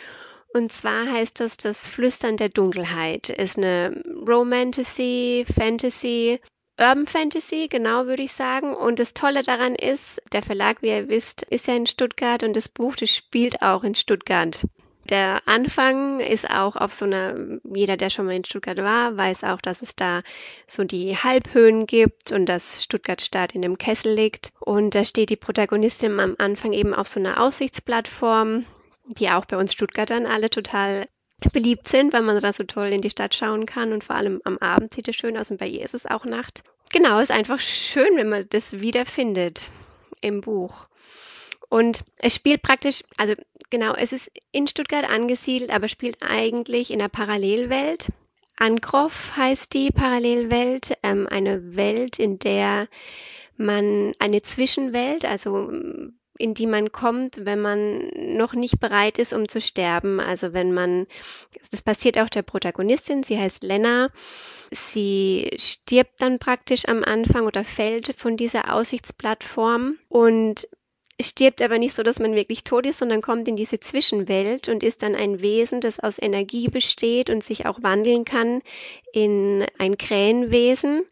Und 0.53 0.73
zwar 0.73 1.07
heißt 1.07 1.41
das 1.41 1.57
Das 1.57 1.87
Flüstern 1.87 2.37
der 2.37 2.49
Dunkelheit. 2.49 3.29
Ist 3.29 3.59
eine 3.59 4.03
Romantasy, 4.27 5.45
Fantasy, 5.47 6.41
Urban 6.81 7.07
Fantasy, 7.07 7.67
genau 7.69 8.07
würde 8.07 8.23
ich 8.23 8.33
sagen. 8.33 8.75
Und 8.75 8.99
das 8.99 9.13
Tolle 9.13 9.43
daran 9.43 9.75
ist, 9.75 10.23
der 10.33 10.43
Verlag, 10.43 10.81
wie 10.81 10.89
ihr 10.89 11.09
wisst, 11.09 11.43
ist 11.43 11.67
ja 11.67 11.75
in 11.75 11.87
Stuttgart 11.87 12.43
und 12.45 12.57
das 12.57 12.69
Buch, 12.69 12.95
das 12.97 13.11
spielt 13.11 13.63
auch 13.63 13.83
in 13.83 13.95
Stuttgart. 13.95 14.65
Der 15.11 15.41
Anfang 15.47 16.21
ist 16.21 16.51
auch 16.51 16.77
auf 16.77 16.93
so 16.93 17.07
einer, 17.07 17.35
jeder, 17.75 17.97
der 17.97 18.11
schon 18.11 18.27
mal 18.27 18.37
in 18.37 18.45
Stuttgart 18.45 18.77
war, 18.79 19.17
weiß 19.17 19.45
auch, 19.45 19.61
dass 19.61 19.81
es 19.81 19.97
da 19.97 20.23
so 20.67 20.85
die 20.85 21.17
Halbhöhen 21.17 21.87
gibt 21.87 22.31
und 22.31 22.47
dass 22.47 22.85
Stuttgart 22.85 23.23
Stadt 23.23 23.55
in 23.55 23.63
dem 23.63 23.79
Kessel 23.79 24.13
liegt. 24.13 24.53
Und 24.61 24.95
da 24.95 25.05
steht 25.05 25.31
die 25.31 25.37
Protagonistin 25.37 26.21
am 26.21 26.37
Anfang 26.39 26.75
eben 26.75 26.95
auf 26.95 27.09
so 27.09 27.19
einer 27.21 27.43
Aussichtsplattform 27.43 28.67
die 29.09 29.31
auch 29.31 29.45
bei 29.45 29.57
uns 29.57 29.73
Stuttgartern 29.73 30.27
alle 30.27 30.51
total 30.51 31.07
beliebt 31.53 31.89
sind, 31.89 32.13
weil 32.13 32.23
man 32.23 32.41
da 32.41 32.53
so 32.53 32.65
toll 32.65 32.89
in 32.89 33.01
die 33.01 33.11
Stadt 33.11 33.35
schauen 33.35 33.67
kann 33.67 33.93
und 33.93 34.05
vor 34.05 34.17
allem 34.17 34.41
am 34.45 34.59
Abend 34.59 34.93
sieht 34.93 35.09
es 35.09 35.17
schön 35.17 35.37
aus 35.37 35.51
und 35.51 35.59
bei 35.59 35.69
ihr 35.69 35.85
ist 35.85 35.95
es 35.95 36.07
auch 36.07 36.25
Nacht. 36.25 36.63
genau, 36.93 37.19
ist 37.21 37.31
einfach 37.31 37.61
schön, 37.61 38.17
wenn 38.17 38.29
man 38.29 38.47
das 38.49 38.81
wiederfindet 38.81 39.71
im 40.21 40.41
Buch. 40.41 40.89
Und 41.69 42.05
es 42.19 42.35
spielt 42.35 42.63
praktisch, 42.63 43.05
also 43.17 43.35
genau, 43.71 43.95
es 43.95 44.13
ist 44.13 44.31
in 44.53 44.67
Stuttgart 44.67 45.09
angesiedelt, 45.09 45.71
aber 45.71 45.87
spielt 45.89 46.19
eigentlich 46.23 46.91
in 46.91 47.01
einer 47.01 47.11
Parallelwelt. 47.11 48.09
Ankroff 48.57 49.37
heißt 49.37 49.75
die 49.75 49.91
Parallelwelt, 49.91 50.97
ähm, 51.03 51.29
eine 51.31 51.77
Welt, 51.77 52.19
in 52.19 52.39
der 52.39 52.89
man 53.57 54.13
eine 54.19 54.43
Zwischenwelt, 54.43 55.25
also 55.25 55.71
in 56.39 56.55
die 56.55 56.67
man 56.67 56.93
kommt, 56.93 57.45
wenn 57.45 57.61
man 57.61 58.09
noch 58.15 58.55
nicht 58.55 58.81
bereit 58.81 59.19
ist, 59.19 59.33
um 59.33 59.49
zu 59.49 59.61
sterben. 59.61 60.21
Also 60.21 60.53
wenn 60.53 60.73
man, 60.73 61.07
das 61.71 61.83
passiert 61.83 62.19
auch 62.19 62.29
der 62.29 62.43
Protagonistin, 62.43 63.23
sie 63.23 63.39
heißt 63.39 63.63
Lena. 63.65 64.11
Sie 64.71 65.51
stirbt 65.59 66.21
dann 66.21 66.39
praktisch 66.39 66.89
am 66.89 67.03
Anfang 67.03 67.47
oder 67.47 67.65
fällt 67.65 68.15
von 68.17 68.37
dieser 68.37 68.73
Aussichtsplattform 68.73 69.97
und 70.09 70.69
stirbt 71.21 71.63
aber 71.63 71.79
nicht 71.79 71.95
so, 71.95 72.03
dass 72.03 72.21
man 72.21 72.37
wirklich 72.37 72.63
tot 72.63 72.87
ist, 72.87 72.99
sondern 72.99 73.23
kommt 73.23 73.49
in 73.49 73.57
diese 73.57 73.81
Zwischenwelt 73.81 74.69
und 74.69 74.83
ist 74.83 75.03
dann 75.03 75.17
ein 75.17 75.43
Wesen, 75.43 75.81
das 75.81 75.99
aus 75.99 76.21
Energie 76.21 76.69
besteht 76.69 77.31
und 77.31 77.43
sich 77.43 77.67
auch 77.67 77.83
wandeln 77.83 78.25
kann 78.25 78.63
in 79.13 79.67
ein 79.79 79.99
Krähenwesen 79.99 81.05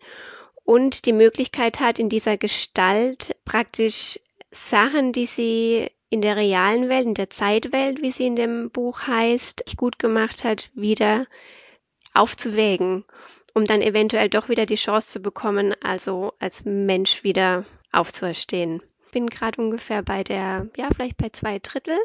und 0.64 1.06
die 1.06 1.12
Möglichkeit 1.12 1.80
hat, 1.80 1.98
in 1.98 2.08
dieser 2.08 2.36
Gestalt 2.36 3.36
praktisch 3.44 4.20
Sachen, 4.56 5.12
die 5.12 5.26
sie 5.26 5.90
in 6.08 6.20
der 6.20 6.36
realen 6.36 6.88
Welt, 6.88 7.06
in 7.06 7.14
der 7.14 7.30
Zeitwelt, 7.30 8.00
wie 8.00 8.10
sie 8.10 8.26
in 8.26 8.36
dem 8.36 8.70
Buch 8.70 9.06
heißt, 9.06 9.76
gut 9.76 9.98
gemacht 9.98 10.44
hat, 10.44 10.70
wieder 10.74 11.26
aufzuwägen, 12.14 13.04
um 13.54 13.64
dann 13.64 13.82
eventuell 13.82 14.28
doch 14.28 14.48
wieder 14.48 14.66
die 14.66 14.76
Chance 14.76 15.10
zu 15.10 15.20
bekommen, 15.20 15.74
also 15.82 16.32
als 16.38 16.64
Mensch 16.64 17.24
wieder 17.24 17.64
aufzuerstehen. 17.92 18.82
Bin 19.12 19.28
gerade 19.28 19.60
ungefähr 19.60 20.02
bei 20.02 20.22
der, 20.22 20.68
ja, 20.76 20.88
vielleicht 20.94 21.16
bei 21.16 21.28
zwei 21.30 21.58
Drittel. 21.58 21.98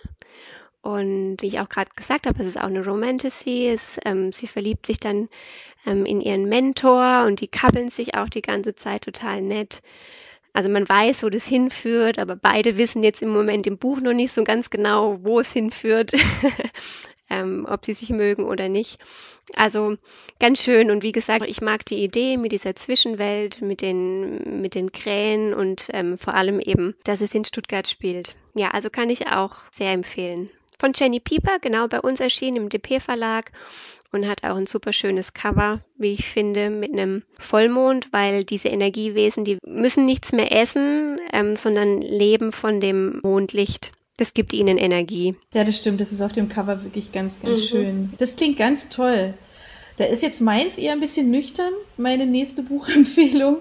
Und 0.81 1.37
wie 1.41 1.47
ich 1.47 1.59
auch 1.59 1.69
gerade 1.69 1.91
gesagt 1.95 2.25
habe, 2.25 2.41
es 2.41 2.47
ist 2.47 2.59
auch 2.59 2.67
eine 2.67 2.83
Romantasy. 2.83 3.67
Es, 3.67 3.99
ähm, 4.03 4.31
sie 4.31 4.47
verliebt 4.47 4.87
sich 4.87 4.99
dann 4.99 5.29
ähm, 5.85 6.05
in 6.05 6.21
ihren 6.21 6.45
Mentor 6.45 7.25
und 7.27 7.39
die 7.39 7.47
kabbeln 7.47 7.89
sich 7.89 8.15
auch 8.15 8.29
die 8.29 8.41
ganze 8.41 8.73
Zeit 8.73 9.03
total 9.03 9.41
nett. 9.41 9.83
Also 10.53 10.69
man 10.69 10.87
weiß, 10.87 11.23
wo 11.23 11.29
das 11.29 11.47
hinführt, 11.47 12.19
aber 12.19 12.35
beide 12.35 12.77
wissen 12.77 13.03
jetzt 13.03 13.21
im 13.21 13.29
Moment 13.29 13.67
im 13.67 13.77
Buch 13.77 14.01
noch 14.01 14.13
nicht 14.13 14.31
so 14.31 14.43
ganz 14.43 14.69
genau, 14.69 15.17
wo 15.21 15.39
es 15.39 15.53
hinführt, 15.53 16.11
ähm, 17.29 17.65
ob 17.69 17.85
sie 17.85 17.93
sich 17.93 18.09
mögen 18.09 18.43
oder 18.43 18.67
nicht. 18.67 18.97
Also 19.55 19.95
ganz 20.39 20.61
schön 20.61 20.91
und 20.91 21.03
wie 21.03 21.13
gesagt, 21.13 21.43
ich 21.47 21.61
mag 21.61 21.85
die 21.85 22.03
Idee 22.03 22.37
mit 22.37 22.51
dieser 22.51 22.75
Zwischenwelt, 22.75 23.61
mit 23.61 23.81
den, 23.81 24.61
mit 24.61 24.75
den 24.75 24.91
Krähen 24.91 25.53
und 25.53 25.87
ähm, 25.93 26.17
vor 26.17 26.33
allem 26.35 26.59
eben, 26.59 26.95
dass 27.05 27.21
es 27.21 27.33
in 27.33 27.45
Stuttgart 27.45 27.87
spielt. 27.87 28.35
Ja, 28.53 28.71
also 28.71 28.89
kann 28.89 29.09
ich 29.09 29.27
auch 29.27 29.55
sehr 29.71 29.91
empfehlen. 29.91 30.49
Von 30.79 30.93
Jenny 30.95 31.19
Pieper, 31.19 31.59
genau 31.59 31.87
bei 31.87 32.01
uns 32.01 32.19
erschienen 32.19 32.57
im 32.57 32.69
DP 32.69 32.99
Verlag 32.99 33.51
und 34.11 34.27
hat 34.27 34.43
auch 34.43 34.55
ein 34.55 34.65
super 34.65 34.93
schönes 34.93 35.33
Cover, 35.33 35.81
wie 35.97 36.11
ich 36.11 36.27
finde, 36.29 36.69
mit 36.69 36.91
einem 36.91 37.23
Vollmond, 37.39 38.11
weil 38.11 38.43
diese 38.43 38.69
Energiewesen, 38.69 39.45
die 39.45 39.57
müssen 39.65 40.05
nichts 40.05 40.31
mehr 40.31 40.51
essen, 40.51 41.19
ähm, 41.31 41.55
sondern 41.55 42.01
leben 42.01 42.51
von 42.51 42.79
dem 42.79 43.19
Mondlicht. 43.23 43.91
Das 44.17 44.33
gibt 44.33 44.53
ihnen 44.53 44.77
Energie. 44.77 45.35
Ja, 45.53 45.63
das 45.63 45.77
stimmt. 45.77 45.99
Das 45.99 46.11
ist 46.11 46.21
auf 46.21 46.31
dem 46.31 46.47
Cover 46.47 46.83
wirklich 46.83 47.11
ganz, 47.11 47.39
ganz 47.39 47.61
mhm. 47.61 47.65
schön. 47.65 48.13
Das 48.17 48.35
klingt 48.35 48.57
ganz 48.57 48.89
toll. 48.89 49.33
Da 49.97 50.05
ist 50.05 50.23
jetzt 50.23 50.41
meins 50.41 50.77
eher 50.77 50.93
ein 50.93 50.99
bisschen 50.99 51.29
nüchtern, 51.31 51.73
meine 51.97 52.25
nächste 52.25 52.63
Buchempfehlung. 52.63 53.57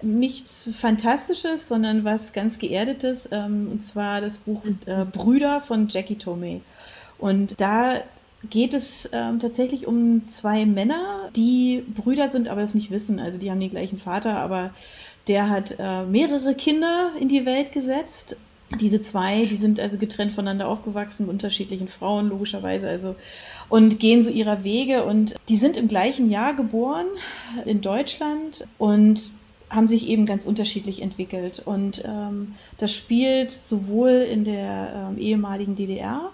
Nichts 0.00 0.68
Fantastisches, 0.74 1.68
sondern 1.68 2.04
was 2.04 2.32
ganz 2.32 2.58
Geerdetes. 2.58 3.28
Ähm, 3.32 3.68
und 3.70 3.82
zwar 3.82 4.20
das 4.20 4.38
Buch 4.38 4.64
äh, 4.86 5.04
Brüder 5.04 5.60
von 5.60 5.88
Jackie 5.88 6.16
Tomei. 6.16 6.60
Und 7.18 7.60
da 7.60 8.02
geht 8.50 8.74
es 8.74 9.08
ähm, 9.12 9.38
tatsächlich 9.38 9.86
um 9.86 10.26
zwei 10.28 10.66
Männer, 10.66 11.30
die 11.36 11.84
Brüder 11.94 12.28
sind, 12.28 12.48
aber 12.48 12.62
es 12.62 12.74
nicht 12.74 12.90
wissen. 12.90 13.18
Also 13.18 13.38
die 13.38 13.50
haben 13.50 13.60
den 13.60 13.70
gleichen 13.70 13.98
Vater, 13.98 14.36
aber 14.36 14.70
der 15.28 15.48
hat 15.48 15.76
äh, 15.78 16.04
mehrere 16.04 16.54
Kinder 16.54 17.12
in 17.20 17.28
die 17.28 17.46
Welt 17.46 17.72
gesetzt. 17.72 18.36
Diese 18.80 19.02
zwei, 19.02 19.44
die 19.44 19.54
sind 19.54 19.78
also 19.78 19.98
getrennt 19.98 20.32
voneinander 20.32 20.66
aufgewachsen, 20.66 21.28
unterschiedlichen 21.28 21.88
Frauen, 21.88 22.30
logischerweise, 22.30 22.88
also, 22.88 23.14
und 23.68 24.00
gehen 24.00 24.22
so 24.22 24.30
ihrer 24.30 24.64
Wege. 24.64 25.04
Und 25.04 25.34
die 25.48 25.56
sind 25.56 25.76
im 25.76 25.88
gleichen 25.88 26.30
Jahr 26.30 26.54
geboren 26.54 27.06
in 27.66 27.82
Deutschland 27.82 28.66
und 28.78 29.32
haben 29.68 29.86
sich 29.86 30.08
eben 30.08 30.26
ganz 30.26 30.46
unterschiedlich 30.46 31.02
entwickelt. 31.02 31.62
Und 31.64 32.02
ähm, 32.04 32.54
das 32.78 32.94
spielt 32.94 33.50
sowohl 33.50 34.10
in 34.10 34.44
der 34.44 35.10
ähm, 35.10 35.18
ehemaligen 35.18 35.74
DDR 35.74 36.30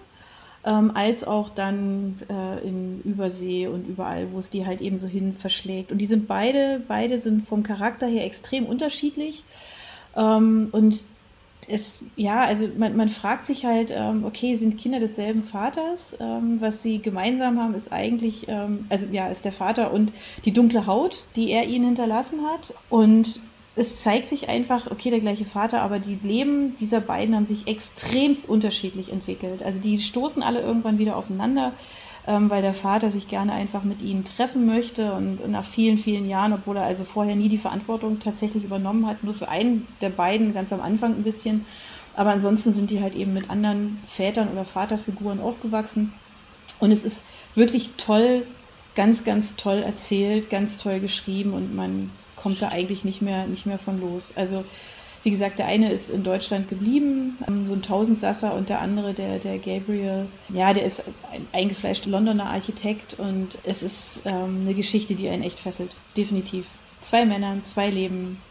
ähm, 0.65 0.91
als 0.93 1.23
auch 1.23 1.49
dann 1.49 2.19
äh, 2.29 2.67
in 2.67 3.01
Übersee 3.03 3.67
und 3.67 3.87
überall, 3.87 4.31
wo 4.31 4.39
es 4.39 4.49
die 4.49 4.65
halt 4.65 4.81
eben 4.81 4.97
so 4.97 5.07
hin 5.07 5.33
verschlägt. 5.33 5.91
Und 5.91 5.99
die 5.99 6.05
sind 6.05 6.27
beide, 6.27 6.81
beide 6.87 7.17
sind 7.17 7.47
vom 7.47 7.63
Charakter 7.63 8.07
her 8.07 8.25
extrem 8.25 8.65
unterschiedlich. 8.65 9.43
Ähm, 10.15 10.69
und 10.71 11.05
es, 11.67 12.03
ja, 12.15 12.43
also 12.43 12.67
man, 12.77 12.95
man 12.95 13.09
fragt 13.09 13.45
sich 13.45 13.65
halt, 13.65 13.93
ähm, 13.95 14.25
okay, 14.25 14.55
sind 14.55 14.77
Kinder 14.77 14.99
desselben 14.99 15.43
Vaters? 15.43 16.17
Ähm, 16.19 16.59
was 16.59 16.83
sie 16.83 16.99
gemeinsam 16.99 17.59
haben, 17.59 17.73
ist 17.73 17.91
eigentlich, 17.91 18.47
ähm, 18.47 18.85
also 18.89 19.07
ja, 19.11 19.27
ist 19.27 19.45
der 19.45 19.51
Vater 19.51 19.91
und 19.93 20.11
die 20.45 20.51
dunkle 20.51 20.87
Haut, 20.87 21.25
die 21.35 21.51
er 21.51 21.65
ihnen 21.65 21.85
hinterlassen 21.85 22.39
hat. 22.45 22.73
Und 22.89 23.41
es 23.75 24.01
zeigt 24.01 24.29
sich 24.29 24.49
einfach, 24.49 24.91
okay, 24.91 25.09
der 25.09 25.19
gleiche 25.19 25.45
Vater, 25.45 25.81
aber 25.81 25.99
die 25.99 26.15
Leben 26.15 26.75
dieser 26.75 26.99
beiden 26.99 27.35
haben 27.35 27.45
sich 27.45 27.67
extremst 27.67 28.49
unterschiedlich 28.49 29.11
entwickelt. 29.11 29.63
Also 29.63 29.81
die 29.81 29.97
stoßen 29.99 30.43
alle 30.43 30.61
irgendwann 30.61 30.97
wieder 30.97 31.15
aufeinander, 31.15 31.73
ähm, 32.27 32.49
weil 32.49 32.61
der 32.61 32.73
Vater 32.73 33.09
sich 33.09 33.27
gerne 33.27 33.53
einfach 33.53 33.83
mit 33.83 34.01
ihnen 34.01 34.25
treffen 34.25 34.65
möchte 34.65 35.13
und, 35.13 35.39
und, 35.39 35.51
nach 35.51 35.63
vielen, 35.63 35.97
vielen 35.97 36.27
Jahren, 36.27 36.53
obwohl 36.53 36.77
er 36.77 36.83
also 36.83 37.05
vorher 37.05 37.35
nie 37.35 37.49
die 37.49 37.57
Verantwortung 37.57 38.19
tatsächlich 38.19 38.63
übernommen 38.63 39.07
hat, 39.07 39.23
nur 39.23 39.33
für 39.33 39.47
einen 39.47 39.87
der 40.01 40.09
beiden 40.09 40.53
ganz 40.53 40.73
am 40.73 40.81
Anfang 40.81 41.15
ein 41.15 41.23
bisschen. 41.23 41.65
Aber 42.15 42.31
ansonsten 42.31 42.73
sind 42.73 42.89
die 42.89 43.01
halt 43.01 43.15
eben 43.15 43.33
mit 43.33 43.49
anderen 43.49 43.99
Vätern 44.03 44.49
oder 44.49 44.65
Vaterfiguren 44.65 45.39
aufgewachsen. 45.39 46.13
Und 46.79 46.91
es 46.91 47.05
ist 47.05 47.25
wirklich 47.55 47.91
toll, 47.97 48.45
ganz, 48.95 49.23
ganz 49.23 49.55
toll 49.55 49.77
erzählt, 49.77 50.49
ganz 50.49 50.77
toll 50.77 50.99
geschrieben 50.99 51.53
und 51.53 51.75
man 51.75 52.09
kommt 52.41 52.61
da 52.61 52.69
eigentlich 52.69 53.05
nicht 53.05 53.21
mehr, 53.21 53.47
nicht 53.47 53.65
mehr 53.65 53.79
von 53.79 53.99
los. 53.99 54.33
Also 54.35 54.63
wie 55.23 55.31
gesagt, 55.31 55.59
der 55.59 55.65
eine 55.65 55.91
ist 55.91 56.09
in 56.09 56.23
Deutschland 56.23 56.69
geblieben, 56.69 57.37
ähm, 57.47 57.65
so 57.65 57.73
ein 57.73 57.81
Tausendsasser, 57.81 58.53
und 58.53 58.69
der 58.69 58.79
andere, 58.79 59.13
der, 59.13 59.39
der 59.39 59.57
Gabriel, 59.57 60.27
ja, 60.47 60.73
der 60.73 60.83
ist 60.83 61.03
ein 61.31 61.45
eingefleischter 61.51 62.09
Londoner 62.09 62.45
Architekt 62.45 63.19
und 63.19 63.57
es 63.63 63.83
ist 63.83 64.21
ähm, 64.25 64.61
eine 64.61 64.73
Geschichte, 64.73 65.15
die 65.15 65.27
einen 65.27 65.43
echt 65.43 65.59
fesselt. 65.59 65.95
Definitiv. 66.15 66.69
Zwei 67.01 67.25
Männern, 67.25 67.63
zwei 67.63 67.89
Leben. 67.89 68.41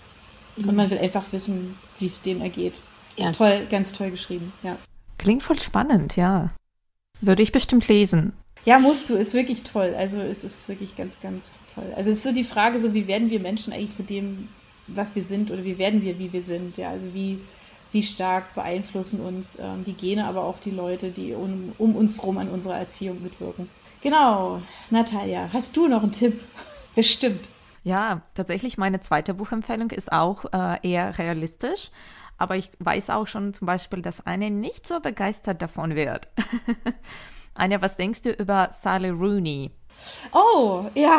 Und 0.58 0.74
man 0.74 0.90
will 0.90 0.98
einfach 0.98 1.32
wissen, 1.32 1.76
wie 1.98 2.06
es 2.06 2.20
denen 2.20 2.42
ergeht. 2.42 2.80
Ist 3.16 3.36
toll, 3.36 3.66
ganz 3.70 3.92
toll 3.92 4.10
geschrieben, 4.10 4.52
ja. 4.62 4.76
Klingt 5.16 5.42
voll 5.42 5.58
spannend, 5.58 6.16
ja. 6.16 6.50
Würde 7.20 7.42
ich 7.42 7.52
bestimmt 7.52 7.88
lesen. 7.88 8.32
Ja, 8.68 8.78
musst 8.78 9.08
du, 9.08 9.14
ist 9.14 9.32
wirklich 9.32 9.62
toll. 9.62 9.94
Also 9.96 10.18
es 10.18 10.44
ist 10.44 10.68
wirklich 10.68 10.94
ganz, 10.94 11.22
ganz 11.22 11.58
toll. 11.74 11.90
Also 11.96 12.10
es 12.10 12.18
ist 12.18 12.24
so 12.24 12.32
die 12.32 12.44
Frage, 12.44 12.78
so 12.78 12.92
wie 12.92 13.08
werden 13.08 13.30
wir 13.30 13.40
Menschen 13.40 13.72
eigentlich 13.72 13.92
zu 13.92 14.02
dem, 14.02 14.50
was 14.88 15.14
wir 15.14 15.22
sind 15.22 15.50
oder 15.50 15.64
wie 15.64 15.78
werden 15.78 16.02
wir, 16.02 16.18
wie 16.18 16.34
wir 16.34 16.42
sind. 16.42 16.76
Ja, 16.76 16.90
also 16.90 17.14
wie, 17.14 17.40
wie 17.92 18.02
stark 18.02 18.54
beeinflussen 18.54 19.20
uns 19.20 19.58
ähm, 19.58 19.84
die 19.84 19.94
Gene, 19.94 20.26
aber 20.26 20.44
auch 20.44 20.58
die 20.58 20.70
Leute, 20.70 21.10
die 21.10 21.32
um, 21.32 21.72
um 21.78 21.96
uns 21.96 22.22
rum 22.22 22.36
an 22.36 22.50
unserer 22.50 22.76
Erziehung 22.76 23.22
mitwirken. 23.22 23.70
Genau, 24.02 24.60
Natalia, 24.90 25.48
hast 25.50 25.74
du 25.74 25.88
noch 25.88 26.02
einen 26.02 26.12
Tipp? 26.12 26.38
Bestimmt. 26.94 27.48
Ja, 27.84 28.20
tatsächlich 28.34 28.76
meine 28.76 29.00
zweite 29.00 29.32
Buchempfehlung 29.32 29.92
ist 29.92 30.12
auch 30.12 30.44
äh, 30.52 30.76
eher 30.86 31.16
realistisch. 31.16 31.90
Aber 32.36 32.56
ich 32.56 32.70
weiß 32.80 33.08
auch 33.08 33.28
schon 33.28 33.54
zum 33.54 33.64
Beispiel, 33.64 34.02
dass 34.02 34.26
eine 34.26 34.50
nicht 34.50 34.86
so 34.86 35.00
begeistert 35.00 35.62
davon 35.62 35.96
wird. 35.96 36.28
Anja, 37.58 37.82
was 37.82 37.96
denkst 37.96 38.22
du 38.22 38.30
über 38.30 38.70
Sally 38.72 39.10
Rooney? 39.10 39.70
Oh, 40.32 40.84
ja. 40.94 41.18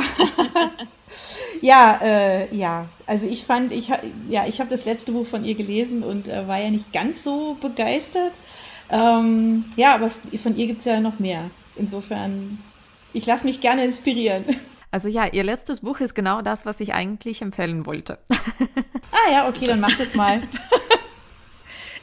ja, 1.61 1.99
äh, 2.01 2.55
ja. 2.55 2.87
Also 3.05 3.27
ich 3.27 3.43
fand, 3.43 3.71
ich, 3.71 3.91
ja, 4.29 4.47
ich 4.47 4.59
habe 4.59 4.69
das 4.69 4.85
letzte 4.85 5.11
Buch 5.11 5.27
von 5.27 5.43
ihr 5.43 5.55
gelesen 5.55 6.03
und 6.03 6.27
äh, 6.27 6.47
war 6.47 6.59
ja 6.59 6.69
nicht 6.69 6.93
ganz 6.93 7.23
so 7.23 7.57
begeistert. 7.59 8.31
Ähm, 8.89 9.65
ja, 9.75 9.93
aber 9.93 10.09
von 10.09 10.55
ihr 10.55 10.67
gibt 10.67 10.79
es 10.79 10.85
ja 10.85 10.99
noch 10.99 11.19
mehr. 11.19 11.51
Insofern, 11.75 12.59
ich 13.13 13.25
lasse 13.25 13.45
mich 13.45 13.61
gerne 13.61 13.83
inspirieren. 13.83 14.45
Also 14.91 15.07
ja, 15.07 15.27
ihr 15.27 15.43
letztes 15.43 15.81
Buch 15.81 15.99
ist 15.99 16.15
genau 16.15 16.41
das, 16.41 16.65
was 16.65 16.79
ich 16.79 16.93
eigentlich 16.93 17.41
empfehlen 17.41 17.85
wollte. 17.85 18.17
ah 19.11 19.31
ja, 19.31 19.47
okay, 19.47 19.67
dann 19.67 19.79
mach 19.79 19.95
das 19.95 20.15
mal. 20.15 20.41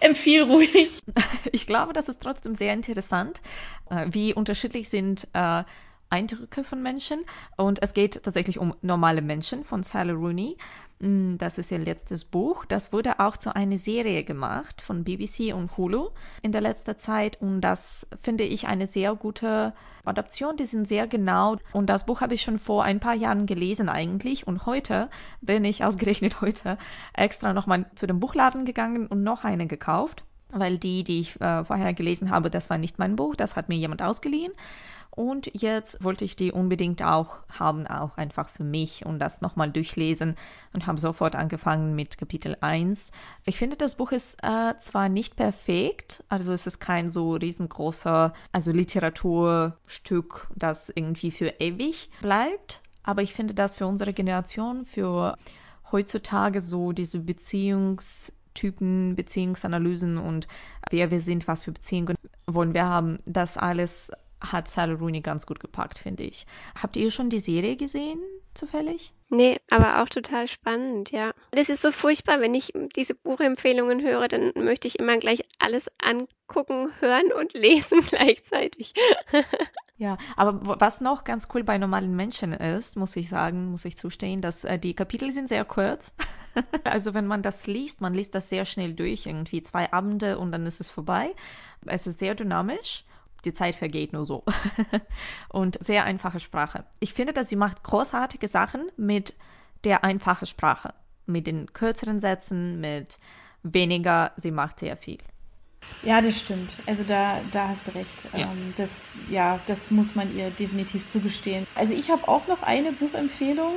Empfiehl 0.01 0.43
ruhig. 0.43 0.91
Ich 1.53 1.67
glaube, 1.67 1.93
das 1.93 2.09
ist 2.09 2.21
trotzdem 2.21 2.55
sehr 2.55 2.73
interessant, 2.73 3.41
äh, 3.89 4.07
wie 4.11 4.35
unterschiedlich 4.35 4.89
sind 4.89 5.27
äh, 5.33 5.65
Eindrücke 6.11 6.65
von 6.65 6.83
Menschen. 6.83 7.25
Und 7.57 7.83
es 7.83 7.95
geht 7.95 8.23
tatsächlich 8.23 8.59
um 8.59 8.75
normale 8.83 9.23
Menschen 9.23 9.65
von 9.65 9.83
Sally 9.83 10.13
Rooney. 10.13 10.57
Mm, 10.99 11.37
das 11.37 11.59
ist 11.59 11.71
ihr 11.71 11.79
letztes 11.79 12.25
Buch. 12.25 12.65
Das 12.65 12.93
wurde 12.93 13.21
auch 13.21 13.37
zu 13.37 13.55
einer 13.55 13.77
Serie 13.77 14.25
gemacht 14.25 14.81
von 14.81 15.05
BBC 15.05 15.55
und 15.55 15.77
Hulu 15.77 16.09
in 16.43 16.53
der 16.53 16.63
letzten 16.63 16.99
Zeit. 16.99 17.41
Und 17.41 17.61
das 17.61 18.07
finde 18.21 18.45
ich 18.45 18.67
eine 18.67 18.87
sehr 18.87 19.15
gute 19.15 19.75
Adaption. 20.05 20.57
Die 20.57 20.65
sind 20.65 20.89
sehr 20.89 21.07
genau. 21.07 21.57
Und 21.73 21.91
das 21.91 22.07
Buch 22.07 22.21
habe 22.23 22.35
ich 22.35 22.43
schon 22.43 22.59
vor 22.59 22.85
ein 22.85 23.01
paar 23.01 23.15
Jahren 23.15 23.47
gelesen 23.47 23.89
eigentlich. 23.89 24.47
Und 24.47 24.65
heute 24.65 25.11
bin 25.43 25.65
ich 25.65 25.85
ausgerechnet 25.85 26.41
heute 26.41 26.79
extra 27.13 27.53
nochmal 27.53 27.87
zu 27.95 28.07
dem 28.07 28.21
Buchladen 28.21 28.65
gegangen 28.65 29.07
und 29.07 29.23
noch 29.23 29.45
eine 29.45 29.67
gekauft. 29.67 30.25
Weil 30.51 30.79
die, 30.79 31.03
die 31.03 31.21
ich 31.21 31.41
äh, 31.41 31.65
vorher 31.65 31.93
gelesen 31.93 32.31
habe, 32.31 32.51
das 32.51 32.71
war 32.71 32.79
nicht 32.79 32.99
mein 32.99 33.17
Buch, 33.17 33.35
das 33.35 33.57
hat 33.57 33.69
mir 33.69 33.77
jemand 33.77 34.01
ausgeliehen. 34.01 34.53
Und 35.17 35.51
jetzt 35.55 36.05
wollte 36.05 36.27
ich 36.27 36.37
die 36.37 36.53
unbedingt 36.53 37.03
auch 37.03 37.39
haben, 37.49 37.87
auch 37.87 38.19
einfach 38.19 38.51
für 38.51 38.65
mich 38.65 39.07
und 39.07 39.19
das 39.19 39.41
nochmal 39.41 39.71
durchlesen 39.71 40.35
und 40.75 40.87
habe 40.87 41.01
sofort 41.01 41.35
angefangen 41.35 41.97
mit 41.97 42.19
Kapitel 42.19 42.55
1. 42.61 43.13
Ich 43.47 43.57
finde, 43.57 43.77
das 43.77 43.95
Buch 43.95 44.13
ist 44.13 44.37
äh, 44.43 44.75
zwar 44.79 45.09
nicht 45.09 45.35
perfekt, 45.35 46.23
also 46.29 46.53
es 46.53 46.67
ist 46.67 46.81
kein 46.81 47.09
so 47.09 47.33
riesengroßer, 47.33 48.35
also 48.53 48.73
Literaturstück, 48.73 50.49
das 50.55 50.91
irgendwie 50.95 51.31
für 51.31 51.49
ewig 51.61 52.11
bleibt, 52.21 52.83
aber 53.03 53.23
ich 53.23 53.33
finde 53.33 53.55
das 53.55 53.75
für 53.75 53.87
unsere 53.87 54.13
Generation, 54.13 54.85
für 54.85 55.39
heutzutage 55.93 56.61
so 56.61 56.93
diese 56.93 57.21
Beziehungs 57.21 58.33
Typen, 58.53 59.17
Beziehungsanalysen 59.17 60.19
und 60.19 60.49
wer 60.91 61.11
wir 61.11 61.21
sind, 61.21 61.47
was 61.47 61.63
für 61.63 61.73
Beziehungen 61.73 62.17
wollen 62.47 62.75
wir 62.75 62.87
haben, 62.87 63.19
das 63.27 63.57
alles 63.59 64.11
hat 64.41 64.69
Sally 64.69 64.95
Rooney 64.95 65.21
ganz 65.21 65.47
gut 65.47 65.61
gepackt, 65.61 65.99
finde 65.99 66.25
ich. 66.25 66.47
Habt 66.81 66.97
ihr 66.97 67.11
schon 67.11 67.31
die 67.31 67.39
Serie 67.39 67.77
gesehen, 67.77 68.21
zufällig? 68.55 69.13
Nee, 69.29 69.59
aber 69.71 70.03
auch 70.03 70.09
total 70.09 70.47
spannend, 70.47 71.11
ja. 71.11 71.33
Das 71.51 71.69
ist 71.69 71.83
so 71.83 71.91
furchtbar, 71.91 72.41
wenn 72.41 72.55
ich 72.55 72.73
diese 72.95 73.15
Buchempfehlungen 73.15 74.03
höre, 74.03 74.29
dann 74.29 74.53
möchte 74.55 74.89
ich 74.89 74.99
immer 74.99 75.19
gleich 75.19 75.45
alles 75.59 75.91
angucken, 75.99 76.91
hören 77.01 77.33
und 77.33 77.53
lesen 77.55 78.01
gleichzeitig. 78.01 78.95
Ja, 79.99 80.19
aber 80.37 80.79
was 80.79 81.01
noch 81.01 81.25
ganz 81.25 81.49
cool 81.55 81.65
bei 81.65 81.79
normalen 81.79 82.15
Menschen 82.15 82.53
ist, 82.53 82.99
muss 82.99 83.17
ich 83.17 83.31
sagen, 83.31 83.71
muss 83.71 83.87
ich 83.87 83.97
zustehen, 83.97 84.43
dass 84.43 84.65
äh, 84.65 84.79
die 84.79 84.93
Kapitel 84.93 85.33
sind 85.33 85.49
sehr 85.49 85.65
kurz. 85.65 86.15
also 86.85 87.15
wenn 87.15 87.27
man 87.27 87.41
das 87.41 87.67
liest, 87.67 88.03
man 88.03 88.13
liest 88.13 88.35
das 88.35 88.51
sehr 88.51 88.67
schnell 88.67 88.93
durch, 88.93 89.25
irgendwie 89.25 89.63
zwei 89.63 89.91
Abende 89.95 90.39
und 90.39 90.53
dann 90.53 90.67
ist 90.67 90.81
es 90.81 90.91
vorbei. 90.91 91.35
Es 91.87 92.07
ist 92.07 92.19
sehr 92.19 92.35
dynamisch 92.35 93.05
die 93.47 93.55
Zeit 93.55 93.77
vergeht 93.77 94.13
nur 94.13 94.27
so. 94.27 94.45
und 95.49 95.83
sehr 95.83 96.05
einfache 96.05 96.41
Sprache. 96.41 96.85
Ich 97.01 97.15
finde, 97.15 97.33
dass 97.33 97.49
sie 97.49 97.57
macht 97.57 97.83
großartige 97.83 98.49
Sachen 98.49 98.91
mit 98.97 99.35
der 99.85 100.05
einfachen 100.05 100.47
Sprache. 100.47 100.93
Mit 101.27 101.47
den 101.47 101.73
kürzeren 101.73 102.21
Sätzen, 102.21 102.81
mit 102.81 103.19
weniger, 103.63 104.33
sie 104.37 104.51
macht 104.51 104.81
sehr 104.81 104.97
viel. 104.97 105.19
Ja, 106.03 106.21
das 106.21 106.39
stimmt. 106.39 106.75
Also 106.87 107.05
da, 107.05 107.41
da 107.51 107.69
hast 107.69 107.89
du 107.89 107.95
recht. 107.95 108.27
Ja. 108.33 108.41
Ähm, 108.41 108.75
das, 108.77 109.09
ja, 109.31 109.59
das 109.67 109.91
muss 109.91 110.15
man 110.15 110.37
ihr 110.37 110.51
definitiv 110.51 111.07
zugestehen. 111.07 111.67
Also 111.75 111.95
ich 111.95 112.11
habe 112.11 112.29
auch 112.29 112.47
noch 112.47 112.63
eine 112.63 112.93
Buchempfehlung. 112.93 113.73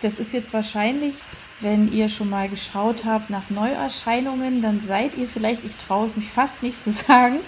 Das 0.00 0.18
ist 0.18 0.32
jetzt 0.32 0.52
wahrscheinlich, 0.52 1.16
wenn 1.60 1.92
ihr 1.92 2.08
schon 2.08 2.30
mal 2.30 2.48
geschaut 2.48 3.04
habt 3.04 3.30
nach 3.30 3.50
Neuerscheinungen, 3.50 4.62
dann 4.62 4.80
seid 4.80 5.16
ihr 5.16 5.28
vielleicht, 5.28 5.64
ich 5.64 5.76
traue 5.76 6.06
es 6.06 6.16
mich 6.16 6.30
fast 6.30 6.62
nicht 6.62 6.80
zu 6.80 6.90
sagen, 6.90 7.40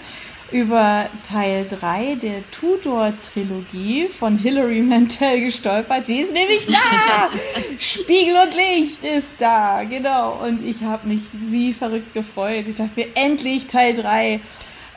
über 0.51 1.09
Teil 1.23 1.65
3 1.67 2.15
der 2.15 2.49
Tudor-Trilogie 2.51 4.07
von 4.07 4.37
Hilary 4.37 4.81
Mantel 4.81 5.41
gestolpert. 5.41 6.05
Sie 6.05 6.19
ist 6.19 6.33
nämlich 6.33 6.67
da! 6.67 7.29
Spiegel 7.79 8.35
und 8.35 8.53
Licht 8.55 9.05
ist 9.05 9.35
da, 9.39 9.83
genau. 9.83 10.39
Und 10.45 10.65
ich 10.65 10.83
habe 10.83 11.07
mich 11.07 11.23
wie 11.33 11.71
verrückt 11.71 12.13
gefreut. 12.13 12.65
Ich 12.67 12.75
dachte 12.75 12.91
mir, 12.95 13.07
endlich 13.15 13.67
Teil 13.67 13.93
3. 13.93 14.41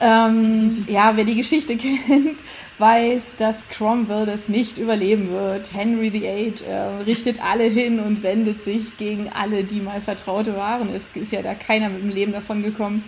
Ähm, 0.01 0.81
ja, 0.89 1.17
wer 1.17 1.25
die 1.25 1.37
Geschichte 1.37 1.77
kennt, 1.79 2.39
weiß, 2.79 3.37
dass 3.39 3.69
Cromwell 3.69 4.27
das 4.27 4.49
nicht 4.49 4.79
überleben 4.79 5.31
wird. 5.31 5.73
Henry 5.73 6.13
VIII 6.13 6.55
äh, 6.69 7.05
richtet 7.05 7.43
alle 7.43 7.65
hin 7.65 8.01
und 8.01 8.23
wendet 8.25 8.63
sich 8.63 8.97
gegen 8.97 9.31
alle, 9.31 9.63
die 9.63 9.81
mal 9.81 10.01
Vertraute 10.01 10.57
waren. 10.57 10.93
Es 10.93 11.11
ist 11.15 11.33
ja 11.33 11.43
da 11.43 11.55
keiner 11.55 11.89
mit 11.89 12.03
dem 12.03 12.11
Leben 12.11 12.33
davon 12.33 12.63
gekommen. 12.63 13.05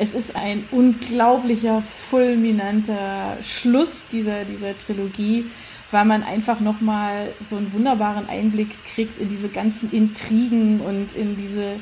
Es 0.00 0.14
ist 0.14 0.36
ein 0.36 0.64
unglaublicher, 0.70 1.82
fulminanter 1.82 3.36
Schluss 3.42 4.06
dieser, 4.06 4.44
dieser 4.44 4.78
Trilogie, 4.78 5.46
weil 5.90 6.04
man 6.04 6.22
einfach 6.22 6.60
nochmal 6.60 7.34
so 7.40 7.56
einen 7.56 7.72
wunderbaren 7.72 8.28
Einblick 8.28 8.68
kriegt 8.84 9.18
in 9.18 9.28
diese 9.28 9.48
ganzen 9.48 9.90
Intrigen 9.90 10.80
und 10.80 11.16
in 11.16 11.36
diese, 11.36 11.80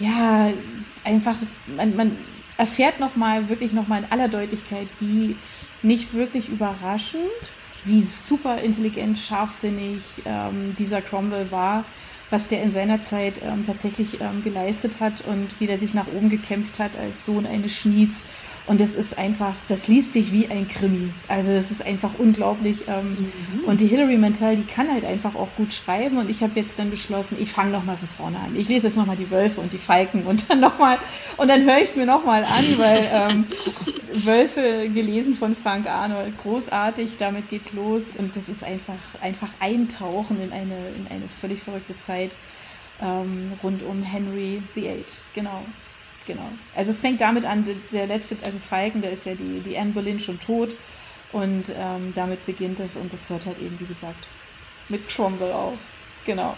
ja, 0.00 0.48
einfach, 1.04 1.36
man, 1.76 1.94
man 1.94 2.16
erfährt 2.56 2.98
nochmal, 2.98 3.48
wirklich 3.48 3.72
nochmal 3.72 4.00
in 4.02 4.10
aller 4.10 4.28
Deutlichkeit, 4.28 4.88
wie 4.98 5.36
nicht 5.82 6.14
wirklich 6.14 6.48
überraschend, 6.48 7.22
wie 7.84 8.02
super 8.02 8.60
intelligent, 8.60 9.18
scharfsinnig 9.18 10.02
ähm, 10.24 10.74
dieser 10.76 11.00
Cromwell 11.00 11.50
war 11.52 11.84
was 12.32 12.48
der 12.48 12.62
in 12.62 12.72
seiner 12.72 13.02
Zeit 13.02 13.42
ähm, 13.42 13.64
tatsächlich 13.64 14.20
ähm, 14.22 14.42
geleistet 14.42 15.00
hat 15.00 15.20
und 15.20 15.60
wie 15.60 15.66
der 15.66 15.78
sich 15.78 15.92
nach 15.92 16.06
oben 16.08 16.30
gekämpft 16.30 16.78
hat 16.78 16.96
als 16.96 17.26
Sohn 17.26 17.46
eines 17.46 17.76
Schmieds. 17.76 18.22
Und 18.72 18.80
das 18.80 18.94
ist 18.94 19.18
einfach, 19.18 19.54
das 19.68 19.86
liest 19.86 20.14
sich 20.14 20.32
wie 20.32 20.48
ein 20.48 20.66
Krimi. 20.66 21.12
Also 21.28 21.52
es 21.52 21.70
ist 21.70 21.84
einfach 21.84 22.12
unglaublich. 22.16 22.84
Ähm, 22.88 23.18
mhm. 23.18 23.64
Und 23.64 23.82
die 23.82 23.86
Hilary 23.86 24.16
Mantel, 24.16 24.56
die 24.56 24.64
kann 24.64 24.90
halt 24.90 25.04
einfach 25.04 25.34
auch 25.34 25.48
gut 25.58 25.74
schreiben. 25.74 26.16
Und 26.16 26.30
ich 26.30 26.42
habe 26.42 26.58
jetzt 26.58 26.78
dann 26.78 26.88
beschlossen, 26.88 27.36
ich 27.38 27.52
fange 27.52 27.70
nochmal 27.70 27.98
von 27.98 28.08
vorne 28.08 28.38
an. 28.38 28.56
Ich 28.56 28.70
lese 28.70 28.86
jetzt 28.86 28.96
nochmal 28.96 29.18
die 29.18 29.30
Wölfe 29.30 29.60
und 29.60 29.74
die 29.74 29.78
Falken 29.78 30.24
und 30.24 30.48
dann 30.48 30.60
nochmal, 30.60 30.96
und 31.36 31.48
dann 31.48 31.64
höre 31.64 31.76
ich 31.76 31.90
es 31.90 31.96
mir 31.98 32.06
nochmal 32.06 32.44
an, 32.44 32.78
weil 32.78 33.10
ähm, 33.12 33.44
Wölfe 34.24 34.88
gelesen 34.88 35.34
von 35.34 35.54
Frank 35.54 35.86
Arnold, 35.86 36.38
großartig, 36.38 37.18
damit 37.18 37.50
geht's 37.50 37.74
los. 37.74 38.16
Und 38.16 38.36
das 38.36 38.48
ist 38.48 38.64
einfach, 38.64 38.94
einfach 39.20 39.50
eintauchen 39.60 40.40
in 40.40 40.50
eine, 40.50 40.78
in 40.96 41.06
eine 41.10 41.28
völlig 41.28 41.60
verrückte 41.60 41.98
Zeit 41.98 42.34
ähm, 43.02 43.52
rund 43.62 43.82
um 43.82 44.02
Henry 44.02 44.62
VIII. 44.74 45.04
Genau. 45.34 45.62
Genau. 46.26 46.48
Also 46.74 46.90
es 46.90 47.00
fängt 47.00 47.20
damit 47.20 47.44
an, 47.44 47.64
der 47.92 48.06
letzte, 48.06 48.36
also 48.44 48.58
Falken, 48.58 49.02
da 49.02 49.08
ist 49.08 49.26
ja 49.26 49.34
die, 49.34 49.60
die 49.60 49.76
Anne 49.76 49.92
Boleyn 49.92 50.20
schon 50.20 50.38
tot 50.40 50.74
und 51.32 51.74
ähm, 51.76 52.12
damit 52.14 52.44
beginnt 52.46 52.80
es 52.80 52.96
und 52.96 53.12
es 53.12 53.28
hört 53.28 53.46
halt 53.46 53.58
eben, 53.58 53.78
wie 53.80 53.86
gesagt, 53.86 54.28
mit 54.88 55.08
Cromwell 55.08 55.52
auf. 55.52 55.78
Genau. 56.24 56.56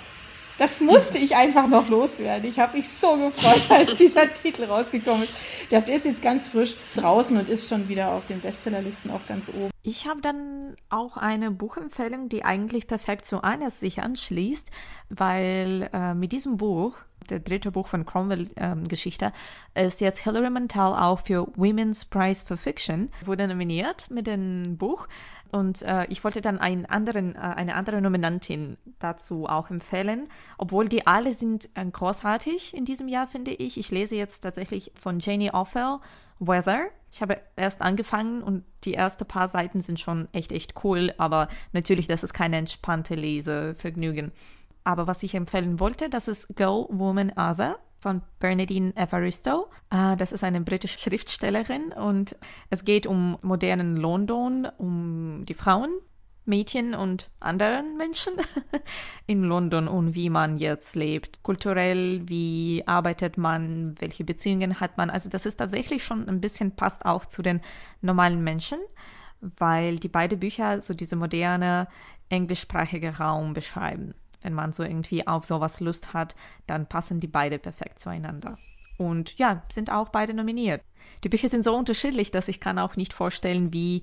Das 0.57 0.81
musste 0.81 1.19
ich 1.19 1.35
einfach 1.35 1.67
noch 1.67 1.89
loswerden. 1.89 2.49
Ich 2.49 2.61
habe 2.61 2.77
mich 2.77 2.89
so 2.89 3.17
gefreut, 3.17 3.63
als 3.71 3.97
dieser 3.97 4.33
Titel 4.33 4.65
rausgekommen 4.65 5.25
ist. 5.25 5.35
Der 5.71 5.87
ist 5.89 6.05
jetzt 6.05 6.23
ganz 6.23 6.49
frisch 6.49 6.77
draußen 6.95 7.37
und 7.37 7.49
ist 7.49 7.69
schon 7.69 7.89
wieder 7.89 8.13
auf 8.13 8.27
den 8.27 8.41
Bestsellerlisten 8.41 9.11
auch 9.11 9.27
ganz 9.27 9.49
oben. 9.49 9.71
Ich 9.83 10.07
habe 10.07 10.21
dann 10.21 10.77
auch 10.91 11.17
eine 11.17 11.51
Buchempfehlung, 11.51 12.29
die 12.29 12.45
eigentlich 12.45 12.87
perfekt 12.87 13.25
zu 13.25 13.43
Eines 13.43 13.81
sich 13.81 14.01
anschließt, 14.01 14.69
weil 15.09 15.91
äh, 15.93 16.15
mit 16.15 16.33
diesem 16.33 16.57
Buch 16.57 16.95
der 17.31 17.41
dritte 17.41 17.71
Buch 17.71 17.89
von 17.89 18.05
Cromwell-Geschichte, 18.05 19.33
ähm, 19.75 19.87
ist 19.87 20.01
jetzt 20.01 20.21
Hilary 20.21 20.51
Mantel 20.51 20.95
auch 20.95 21.21
für 21.21 21.47
Women's 21.57 22.05
Prize 22.05 22.45
for 22.45 22.57
Fiction, 22.57 23.11
wurde 23.25 23.49
nominiert 23.49 24.11
mit 24.11 24.27
dem 24.27 24.77
Buch. 24.77 25.07
Und 25.55 25.83
äh, 25.83 26.07
ich 26.07 26.25
wollte 26.25 26.41
dann 26.41 26.59
einen 26.59 26.85
anderen, 26.85 27.37
äh, 27.37 27.39
eine 27.39 27.77
andere 27.77 28.01
Nominantin 28.01 28.77
dazu 28.99 29.47
auch 29.47 29.71
empfehlen, 29.71 30.29
obwohl 30.59 30.89
die 30.89 31.07
alle 31.07 31.33
sind 31.33 31.69
äh, 31.75 31.85
großartig 31.85 32.75
in 32.75 32.85
diesem 32.85 33.07
Jahr, 33.07 33.29
finde 33.29 33.53
ich. 33.53 33.79
Ich 33.79 33.93
lese 33.93 34.17
jetzt 34.17 34.41
tatsächlich 34.41 34.91
von 34.97 35.21
Janie 35.21 35.53
Offell 35.53 35.99
Weather. 36.41 36.89
Ich 37.13 37.23
habe 37.23 37.41
erst 37.55 37.83
angefangen 37.83 38.43
und 38.43 38.65
die 38.83 38.95
ersten 38.95 39.27
paar 39.27 39.47
Seiten 39.47 39.81
sind 39.81 40.01
schon 40.01 40.29
echt, 40.33 40.51
echt 40.51 40.75
cool, 40.83 41.15
aber 41.19 41.49
natürlich, 41.73 42.09
das 42.09 42.25
ist 42.25 42.35
keine 42.35 42.57
entspannte 42.57 43.15
Lesevergnügen. 43.15 44.33
Aber 44.85 45.07
was 45.07 45.23
ich 45.23 45.35
empfehlen 45.35 45.81
wollte, 45.81 46.11
das 46.11 46.29
ist 46.29 46.55
Girl, 46.57 46.87
Woman, 46.91 47.33
Other 47.37 47.79
von 47.99 48.21
Bernadine 48.39 48.95
Evaristo. 48.97 49.71
Uh, 49.93 50.15
das 50.17 50.31
ist 50.31 50.45
eine 50.45 50.61
britische 50.61 50.99
Schriftstellerin 50.99 51.93
und 51.93 52.37
es 52.69 52.85
geht 52.85 53.07
um 53.07 53.39
modernen 53.41 53.97
London, 53.97 54.69
um 54.77 55.47
die 55.47 55.55
Frauen, 55.55 55.91
Mädchen 56.45 56.95
und 56.95 57.31
anderen 57.41 57.97
Menschen 57.97 58.35
in 59.27 59.43
London 59.45 59.89
und 59.89 60.15
wie 60.15 60.29
man 60.29 60.59
jetzt 60.59 60.95
lebt. 60.97 61.43
Kulturell, 61.43 62.29
wie 62.29 62.83
arbeitet 62.87 63.39
man, 63.39 63.95
welche 63.99 64.25
Beziehungen 64.25 64.81
hat 64.81 64.99
man. 64.99 65.09
Also 65.09 65.31
das 65.31 65.47
ist 65.47 65.57
tatsächlich 65.57 66.05
schon 66.05 66.29
ein 66.29 66.43
bisschen 66.43 66.77
passt 66.77 67.07
auch 67.07 67.25
zu 67.25 67.41
den 67.41 67.63
normalen 68.03 68.45
Menschen, 68.45 68.79
weil 69.41 69.97
die 69.97 70.09
beiden 70.09 70.39
Bücher 70.39 70.83
so 70.83 70.93
diese 70.93 71.17
moderne 71.17 71.89
englischsprachige 72.29 73.17
Raum 73.17 73.55
beschreiben 73.55 74.15
wenn 74.45 74.55
man 74.55 74.73
so 74.73 74.85
irgendwie 74.85 75.27
auf 75.27 75.45
sowas 75.45 75.81
Lust 75.81 76.13
hat, 76.13 76.37
dann 76.67 76.87
passen 76.87 77.19
die 77.19 77.27
beide 77.27 77.59
perfekt 77.59 77.99
zueinander. 77.99 78.59
Und 78.99 79.37
ja, 79.39 79.65
sind 79.73 79.91
auch 79.91 80.11
beide 80.11 80.35
nominiert. 80.35 80.83
Die 81.25 81.29
Bücher 81.29 81.49
sind 81.49 81.65
so 81.65 81.75
unterschiedlich, 81.75 82.31
dass 82.31 82.49
ich 82.49 82.61
kann 82.61 82.79
auch 82.79 82.97
nicht 82.97 83.13
vorstellen, 83.13 83.73
wie 83.73 84.03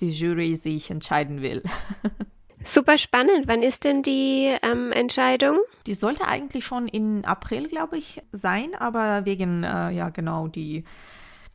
die 0.00 0.10
Jury 0.10 0.56
sich 0.56 0.90
entscheiden 0.90 1.40
will. 1.40 1.62
Super 2.62 2.98
spannend. 2.98 3.48
Wann 3.48 3.62
ist 3.62 3.84
denn 3.84 4.02
die 4.02 4.54
ähm, 4.62 4.92
Entscheidung? 4.92 5.58
Die 5.86 5.94
sollte 5.94 6.26
eigentlich 6.26 6.66
schon 6.66 6.88
in 6.88 7.24
April, 7.24 7.68
glaube 7.68 7.96
ich, 7.96 8.22
sein, 8.32 8.74
aber 8.74 9.24
wegen, 9.24 9.64
äh, 9.64 9.90
ja, 9.90 10.10
genau, 10.10 10.46
die, 10.46 10.84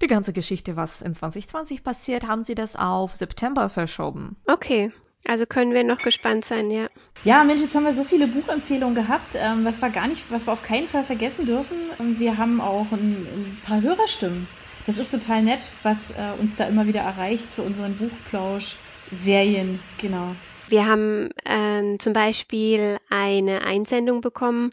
die 0.02 0.08
ganze 0.08 0.34
Geschichte, 0.34 0.76
was 0.76 1.04
in 1.04 1.14
2020 1.14 1.84
passiert, 1.84 2.28
haben 2.28 2.44
sie 2.44 2.56
das 2.56 2.76
auf 2.76 3.16
September 3.16 3.70
verschoben. 3.70 4.38
Okay. 4.48 4.92
Also 5.28 5.46
können 5.46 5.74
wir 5.74 5.84
noch 5.84 5.98
gespannt 5.98 6.46
sein, 6.46 6.70
ja. 6.70 6.88
Ja, 7.24 7.44
Mensch, 7.44 7.62
jetzt 7.62 7.76
haben 7.76 7.86
wir 7.86 7.94
so 7.94 8.04
viele 8.04 8.28
Buchempfehlungen 8.28 8.94
gehabt, 8.96 9.36
ähm, 9.36 9.66
was 9.66 9.82
wir 9.82 9.90
gar 9.90 10.08
nicht, 10.08 10.30
was 10.30 10.46
wir 10.48 10.54
auf 10.54 10.62
keinen 10.62 10.88
Fall 10.88 11.04
vergessen 11.04 11.46
dürfen. 11.46 11.78
Wir 12.20 12.38
haben 12.38 12.62
auch 12.62 12.92
ein, 12.92 13.26
ein 13.26 13.62
paar 13.66 13.82
Hörerstimmen. 13.82 14.48
Das 14.86 15.00
ist 15.00 15.10
total 15.10 15.42
nett, 15.42 15.72
was 15.82 16.12
äh, 16.12 16.16
uns 16.40 16.56
da 16.56 16.66
immer 16.66 16.86
wieder 16.86 17.02
erreicht 17.02 17.52
zu 17.52 17.64
unseren 17.64 17.98
Buchplausch-Serien, 17.98 19.80
genau. 19.98 20.36
Wir 20.68 20.88
haben 20.88 21.30
ähm, 21.46 22.00
zum 22.00 22.14
Beispiel 22.14 22.98
eine 23.10 23.62
Einsendung 23.62 24.22
bekommen 24.22 24.72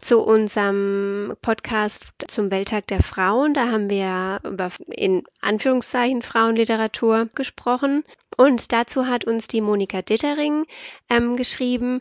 zu 0.00 0.20
unserem 0.20 1.34
Podcast 1.42 2.06
zum 2.28 2.50
Welttag 2.50 2.86
der 2.86 3.02
Frauen. 3.02 3.54
Da 3.54 3.70
haben 3.70 3.90
wir 3.90 4.40
über 4.44 4.70
in 4.88 5.24
Anführungszeichen 5.40 6.22
Frauenliteratur 6.22 7.28
gesprochen. 7.34 8.04
Und 8.36 8.72
dazu 8.72 9.06
hat 9.06 9.24
uns 9.24 9.48
die 9.48 9.60
Monika 9.60 10.02
Dittering 10.02 10.66
ähm, 11.08 11.36
geschrieben, 11.36 12.00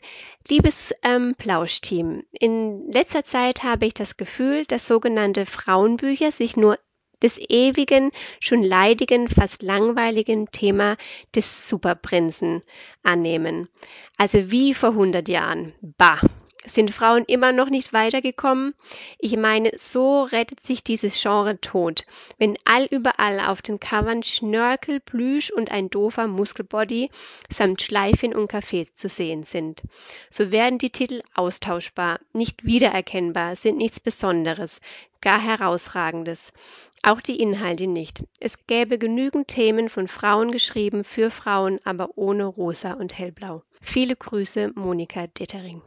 liebes 0.50 0.93
ähm, 1.04 1.36
Plauschteam, 1.38 2.24
in 2.32 2.91
letzter 2.91 3.24
Zeit 3.24 3.63
habe 3.63 3.86
ich 3.86 3.93
das 3.93 4.17
Gefühl, 4.17 4.65
dass 4.65 4.88
sogenannte 4.88 5.46
Frauenbücher 5.46 6.32
sich 6.32 6.58
nur 6.58 6.80
des 7.24 7.40
ewigen, 7.50 8.12
schon 8.40 8.62
leidigen, 8.62 9.28
fast 9.28 9.64
langweiligen 9.64 10.52
Thema 10.52 10.98
des 11.34 11.68
Superprinzen 11.68 12.62
annehmen. 13.02 13.70
Also 14.18 14.52
wie 14.52 14.74
vor 14.74 14.90
100 14.90 15.28
Jahren. 15.28 15.74
Bah! 15.82 16.20
Sind 16.65 16.91
Frauen 16.91 17.26
immer 17.26 17.52
noch 17.52 17.69
nicht 17.69 17.91
weitergekommen? 17.91 18.73
Ich 19.19 19.36
meine, 19.36 19.71
so 19.76 20.23
rettet 20.23 20.65
sich 20.65 20.82
dieses 20.84 21.21
Genre 21.21 21.60
tot. 21.60 22.06
Wenn 22.38 22.54
all 22.63 22.86
überall 22.86 23.41
auf 23.41 23.62
den 23.62 23.82
Covern 23.82 24.23
Schnörkel, 24.23 25.02
Plüsch 25.02 25.52
und 25.52 25.71
ein 25.71 25.89
doofer 25.89 26.28
Muskelbody 26.28 27.10
samt 27.49 27.82
Schleifchen 27.82 28.34
und 28.34 28.47
Kaffee 28.47 28.86
zu 28.86 29.10
sehen 29.10 29.43
sind. 29.43 29.82
So 30.30 30.52
werden 30.52 30.78
die 30.78 30.89
Titel 30.89 31.21
austauschbar, 31.34 32.19
nicht 32.32 32.63
wiedererkennbar, 32.63 33.58
sind 33.58 33.78
nichts 33.78 33.99
Besonderes, 33.99 34.80
gar 35.19 35.41
Herausragendes. 35.41 36.54
Auch 37.02 37.19
die 37.19 37.41
Inhalte 37.41 37.88
nicht. 37.88 38.23
Es 38.39 38.65
gäbe 38.67 38.97
genügend 38.97 39.49
Themen 39.49 39.89
von 39.89 40.08
Frauen 40.08 40.52
geschrieben, 40.52 41.04
für 41.04 41.30
Frauen, 41.30 41.80
aber 41.84 42.17
ohne 42.17 42.45
Rosa 42.45 42.93
und 42.93 43.17
Hellblau. 43.17 43.63
Viele 43.82 44.15
Grüße, 44.15 44.71
Monika 44.76 45.28
Dettering. 45.28 45.82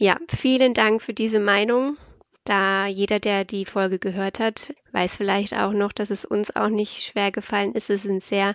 Ja, 0.00 0.16
vielen 0.28 0.74
Dank 0.74 1.02
für 1.02 1.12
diese 1.12 1.40
Meinung. 1.40 1.96
Da 2.44 2.86
jeder, 2.86 3.18
der 3.18 3.44
die 3.44 3.64
Folge 3.64 3.98
gehört 3.98 4.38
hat, 4.38 4.72
weiß 4.92 5.16
vielleicht 5.16 5.54
auch 5.54 5.72
noch, 5.72 5.92
dass 5.92 6.10
es 6.10 6.24
uns 6.24 6.54
auch 6.54 6.68
nicht 6.68 7.02
schwer 7.02 7.32
gefallen 7.32 7.74
ist. 7.74 7.90
Es 7.90 8.04
ist 8.04 8.10
ein 8.10 8.20
sehr 8.20 8.54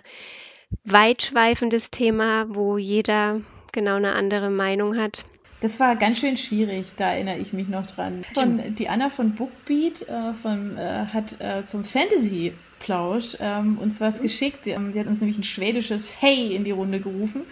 weitschweifendes 0.84 1.90
Thema, 1.90 2.46
wo 2.48 2.78
jeder 2.78 3.42
genau 3.72 3.96
eine 3.96 4.14
andere 4.14 4.48
Meinung 4.48 4.96
hat. 4.96 5.26
Das 5.60 5.80
war 5.80 5.96
ganz 5.96 6.18
schön 6.18 6.38
schwierig, 6.38 6.94
da 6.96 7.12
erinnere 7.12 7.38
ich 7.38 7.52
mich 7.52 7.68
noch 7.68 7.86
dran. 7.86 8.24
Von, 8.34 8.74
die 8.74 8.88
Anna 8.88 9.10
von 9.10 9.34
Bookbeat 9.34 10.08
äh, 10.08 10.32
von, 10.32 10.78
äh, 10.78 11.06
hat 11.12 11.40
äh, 11.40 11.64
zum 11.66 11.84
Fantasy-Plausch 11.84 13.36
ähm, 13.40 13.78
uns 13.78 14.00
was 14.00 14.22
geschickt. 14.22 14.64
Sie 14.64 14.74
hat 14.74 15.06
uns 15.06 15.20
nämlich 15.20 15.38
ein 15.38 15.44
schwedisches 15.44 16.20
Hey 16.20 16.54
in 16.54 16.64
die 16.64 16.70
Runde 16.70 17.00
gerufen 17.00 17.42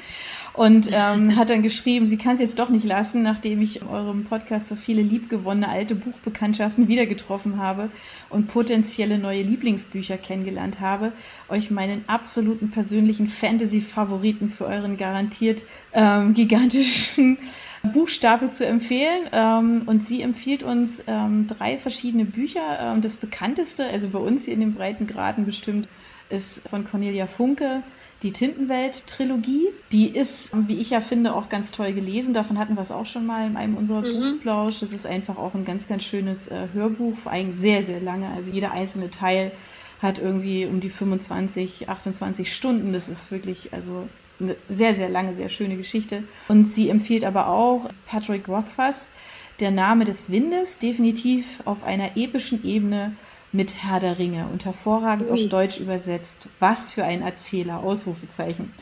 und 0.54 0.90
ähm, 0.92 1.36
hat 1.36 1.48
dann 1.48 1.62
geschrieben, 1.62 2.04
sie 2.06 2.18
kann 2.18 2.34
es 2.34 2.40
jetzt 2.40 2.58
doch 2.58 2.68
nicht 2.68 2.84
lassen, 2.84 3.22
nachdem 3.22 3.62
ich 3.62 3.80
in 3.80 3.86
eurem 3.86 4.24
Podcast 4.24 4.68
so 4.68 4.76
viele 4.76 5.00
liebgewonnene 5.00 5.68
alte 5.68 5.94
Buchbekanntschaften 5.94 6.88
wieder 6.88 7.06
getroffen 7.06 7.58
habe 7.58 7.90
und 8.28 8.48
potenzielle 8.48 9.18
neue 9.18 9.42
Lieblingsbücher 9.42 10.18
kennengelernt 10.18 10.80
habe, 10.80 11.12
euch 11.48 11.70
meinen 11.70 12.04
absoluten 12.06 12.70
persönlichen 12.70 13.28
Fantasy-Favoriten 13.28 14.50
für 14.50 14.66
euren 14.66 14.98
garantiert 14.98 15.64
ähm, 15.94 16.34
gigantischen 16.34 17.38
Buchstapel 17.82 18.50
zu 18.50 18.66
empfehlen. 18.66 19.28
Ähm, 19.32 19.82
und 19.86 20.04
sie 20.04 20.20
empfiehlt 20.20 20.62
uns 20.62 21.02
ähm, 21.06 21.46
drei 21.46 21.78
verschiedene 21.78 22.26
Bücher. 22.26 22.78
Ähm, 22.78 23.00
das 23.00 23.16
bekannteste, 23.16 23.86
also 23.86 24.08
bei 24.10 24.18
uns 24.18 24.44
hier 24.44 24.54
in 24.54 24.60
den 24.60 24.74
breiten 24.74 25.06
Graden 25.06 25.46
bestimmt, 25.46 25.88
ist 26.28 26.68
von 26.68 26.84
Cornelia 26.84 27.26
Funke 27.26 27.82
die 28.22 28.32
Tintenwelt-Trilogie. 28.32 29.68
Die 29.90 30.08
ist, 30.08 30.52
wie 30.68 30.78
ich 30.78 30.90
ja 30.90 31.00
finde, 31.00 31.34
auch 31.34 31.48
ganz 31.48 31.72
toll 31.72 31.92
gelesen. 31.92 32.34
Davon 32.34 32.58
hatten 32.58 32.74
wir 32.74 32.82
es 32.82 32.92
auch 32.92 33.06
schon 33.06 33.26
mal 33.26 33.46
in 33.46 33.56
einem 33.56 33.76
unserer 33.76 34.02
mhm. 34.02 34.34
Buchplausch. 34.34 34.80
Das 34.80 34.92
ist 34.92 35.06
einfach 35.06 35.38
auch 35.38 35.54
ein 35.54 35.64
ganz, 35.64 35.88
ganz 35.88 36.04
schönes 36.04 36.48
äh, 36.48 36.68
Hörbuch, 36.72 37.16
vor 37.16 37.32
allem 37.32 37.52
sehr, 37.52 37.82
sehr 37.82 38.00
lange. 38.00 38.28
Also 38.28 38.50
jeder 38.50 38.72
einzelne 38.72 39.10
Teil 39.10 39.52
hat 40.00 40.18
irgendwie 40.18 40.66
um 40.66 40.80
die 40.80 40.90
25, 40.90 41.88
28 41.88 42.54
Stunden. 42.54 42.92
Das 42.92 43.08
ist 43.08 43.30
wirklich, 43.30 43.72
also 43.72 44.08
eine 44.40 44.56
sehr, 44.68 44.94
sehr 44.94 45.08
lange, 45.08 45.34
sehr 45.34 45.48
schöne 45.48 45.76
Geschichte. 45.76 46.24
Und 46.48 46.64
sie 46.64 46.88
empfiehlt 46.88 47.24
aber 47.24 47.48
auch 47.48 47.88
Patrick 48.06 48.48
Rothfuss, 48.48 49.12
Der 49.60 49.70
Name 49.70 50.04
des 50.04 50.30
Windes, 50.30 50.78
definitiv 50.78 51.60
auf 51.66 51.84
einer 51.84 52.16
epischen 52.16 52.64
Ebene 52.64 53.12
mit 53.52 53.84
Herr 53.84 54.00
der 54.00 54.18
Ringe 54.18 54.46
und 54.50 54.64
hervorragend 54.64 55.30
Ui. 55.30 55.44
auf 55.44 55.50
Deutsch 55.50 55.78
übersetzt. 55.78 56.48
Was 56.58 56.90
für 56.90 57.04
ein 57.04 57.22
Erzähler, 57.22 57.80
Ausrufezeichen. 57.80 58.72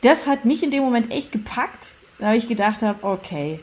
Das 0.00 0.26
hat 0.26 0.44
mich 0.44 0.62
in 0.62 0.70
dem 0.70 0.82
Moment 0.82 1.12
echt 1.12 1.32
gepackt, 1.32 1.92
da 2.18 2.34
ich 2.34 2.46
gedacht 2.46 2.82
habe, 2.82 3.04
okay, 3.04 3.60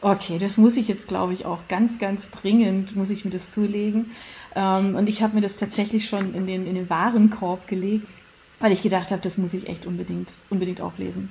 okay, 0.00 0.38
das 0.38 0.58
muss 0.58 0.76
ich 0.76 0.88
jetzt, 0.88 1.06
glaube 1.06 1.32
ich, 1.32 1.46
auch 1.46 1.60
ganz, 1.68 1.98
ganz 1.98 2.30
dringend, 2.30 2.96
muss 2.96 3.10
ich 3.10 3.24
mir 3.24 3.30
das 3.30 3.50
zulegen. 3.50 4.10
Ähm, 4.54 4.96
und 4.96 5.08
ich 5.08 5.22
habe 5.22 5.34
mir 5.34 5.40
das 5.40 5.56
tatsächlich 5.56 6.08
schon 6.08 6.34
in 6.34 6.46
den, 6.46 6.66
in 6.66 6.74
den 6.74 6.90
Warenkorb 6.90 7.68
gelegt, 7.68 8.08
weil 8.58 8.72
ich 8.72 8.82
gedacht 8.82 9.10
habe, 9.12 9.22
das 9.22 9.38
muss 9.38 9.54
ich 9.54 9.68
echt 9.68 9.86
unbedingt, 9.86 10.32
unbedingt 10.50 10.80
auch 10.80 10.98
lesen. 10.98 11.30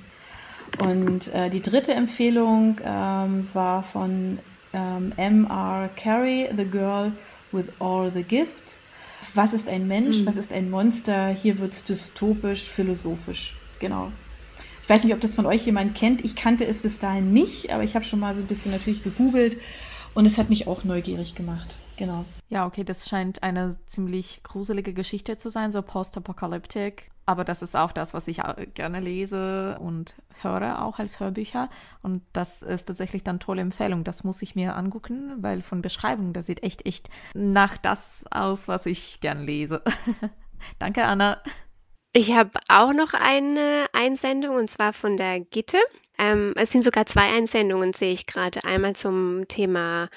Und 0.79 1.33
äh, 1.33 1.49
die 1.49 1.61
dritte 1.61 1.93
Empfehlung 1.93 2.79
ähm, 2.83 3.47
war 3.53 3.83
von 3.83 4.39
ähm, 4.73 5.11
M.R. 5.17 5.89
Carey, 5.97 6.49
The 6.55 6.65
Girl 6.65 7.11
with 7.51 7.65
All 7.79 8.11
the 8.11 8.23
Gifts. 8.23 8.81
Was 9.33 9.53
ist 9.53 9.69
ein 9.69 9.87
Mensch? 9.87 10.21
Mhm. 10.21 10.25
Was 10.25 10.37
ist 10.37 10.53
ein 10.53 10.69
Monster? 10.69 11.29
Hier 11.29 11.59
wird 11.59 11.73
es 11.73 11.83
dystopisch, 11.83 12.69
philosophisch. 12.69 13.55
Genau. 13.79 14.11
Ich 14.83 14.89
weiß 14.89 15.03
nicht, 15.03 15.13
ob 15.13 15.21
das 15.21 15.35
von 15.35 15.45
euch 15.45 15.65
jemand 15.65 15.95
kennt. 15.95 16.25
Ich 16.25 16.35
kannte 16.35 16.65
es 16.65 16.81
bis 16.81 16.99
dahin 16.99 17.31
nicht, 17.31 17.71
aber 17.71 17.83
ich 17.83 17.95
habe 17.95 18.03
schon 18.03 18.19
mal 18.19 18.33
so 18.33 18.41
ein 18.41 18.47
bisschen 18.47 18.71
natürlich 18.71 19.03
gegoogelt 19.03 19.57
und 20.13 20.25
es 20.25 20.37
hat 20.37 20.49
mich 20.49 20.67
auch 20.67 20.83
neugierig 20.83 21.35
gemacht. 21.35 21.69
Genau. 21.97 22.25
Ja, 22.49 22.65
okay, 22.65 22.83
das 22.83 23.07
scheint 23.07 23.43
eine 23.43 23.77
ziemlich 23.85 24.41
gruselige 24.43 24.93
Geschichte 24.93 25.37
zu 25.37 25.49
sein, 25.49 25.71
so 25.71 25.81
post-apokalyptik. 25.81 27.10
Aber 27.25 27.43
das 27.43 27.61
ist 27.61 27.75
auch 27.75 27.91
das, 27.91 28.13
was 28.13 28.27
ich 28.27 28.41
gerne 28.73 28.99
lese 28.99 29.77
und 29.79 30.15
höre, 30.41 30.81
auch 30.81 30.99
als 30.99 31.19
Hörbücher. 31.19 31.69
Und 32.01 32.23
das 32.33 32.61
ist 32.61 32.85
tatsächlich 32.85 33.23
dann 33.23 33.39
tolle 33.39 33.61
Empfehlung. 33.61 34.03
Das 34.03 34.23
muss 34.23 34.41
ich 34.41 34.55
mir 34.55 34.75
angucken, 34.75 35.35
weil 35.37 35.61
von 35.61 35.81
Beschreibung, 35.81 36.33
das 36.33 36.47
sieht 36.47 36.63
echt, 36.63 36.85
echt 36.85 37.09
nach 37.33 37.77
das 37.77 38.25
aus, 38.31 38.67
was 38.67 38.85
ich 38.85 39.21
gern 39.21 39.45
lese. 39.45 39.83
Danke, 40.79 41.03
Anna. 41.03 41.41
Ich 42.13 42.33
habe 42.35 42.51
auch 42.67 42.91
noch 42.91 43.13
eine 43.13 43.85
Einsendung 43.93 44.55
und 44.55 44.69
zwar 44.69 44.91
von 44.91 45.15
der 45.15 45.39
Gitte. 45.39 45.77
Ähm, 46.17 46.53
es 46.57 46.71
sind 46.71 46.83
sogar 46.83 47.05
zwei 47.05 47.31
Einsendungen, 47.31 47.93
sehe 47.93 48.11
ich 48.11 48.25
gerade. 48.25 48.59
Einmal 48.65 48.95
zum 48.95 49.47
Thema 49.47 50.09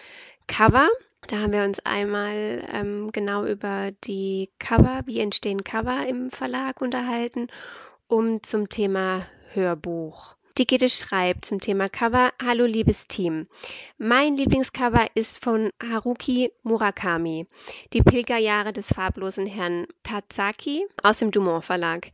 Cover 0.47 0.89
da 1.27 1.39
haben 1.39 1.53
wir 1.53 1.65
uns 1.65 1.81
einmal 1.81 2.67
ähm, 2.73 3.11
genau 3.13 3.45
über 3.45 3.91
die 4.05 4.51
Cover, 4.59 5.03
wie 5.07 5.21
entstehen 5.21 5.65
Cover 5.65 6.07
im 6.07 6.31
Verlag 6.31 6.81
unterhalten 6.81 7.49
und 8.07 8.47
zum 8.47 8.69
Thema 8.69 9.27
Hörbuch. 9.53 10.37
Die 10.57 10.67
Gitte 10.67 10.89
schreibt 10.89 11.47
zum 11.47 11.61
Thema 11.61 11.89
Cover, 11.89 12.33
Hallo 12.41 12.65
liebes 12.65 13.09
Team. 13.09 13.49
Mein 13.99 14.37
Lieblingscover 14.37 15.09
ist 15.15 15.43
von 15.43 15.71
Haruki 15.83 16.53
Murakami, 16.63 17.49
Die 17.93 18.03
Pilgerjahre 18.03 18.73
des 18.73 18.87
farblosen 18.87 19.47
Herrn 19.47 19.89
Pazaki 20.05 20.87
aus 21.03 21.19
dem 21.19 21.33
Dumont 21.33 21.65
Verlag. 21.65 22.13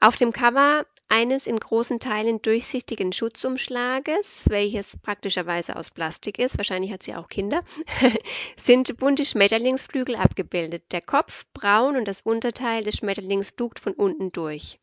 Auf 0.00 0.16
dem 0.16 0.32
Cover 0.32 0.84
eines 1.12 1.46
in 1.46 1.60
großen 1.60 2.00
Teilen 2.00 2.40
durchsichtigen 2.40 3.12
Schutzumschlages, 3.12 4.46
welches 4.48 4.96
praktischerweise 4.96 5.76
aus 5.76 5.90
Plastik 5.90 6.38
ist, 6.38 6.56
wahrscheinlich 6.56 6.90
hat 6.90 7.02
sie 7.02 7.14
auch 7.14 7.28
Kinder, 7.28 7.62
sind 8.56 8.96
bunte 8.96 9.26
Schmetterlingsflügel 9.26 10.16
abgebildet. 10.16 10.84
Der 10.90 11.02
Kopf 11.02 11.44
braun 11.52 11.98
und 11.98 12.08
das 12.08 12.22
Unterteil 12.22 12.82
des 12.82 12.96
Schmetterlings 12.96 13.52
lugt 13.58 13.78
von 13.78 13.92
unten 13.92 14.32
durch. 14.32 14.80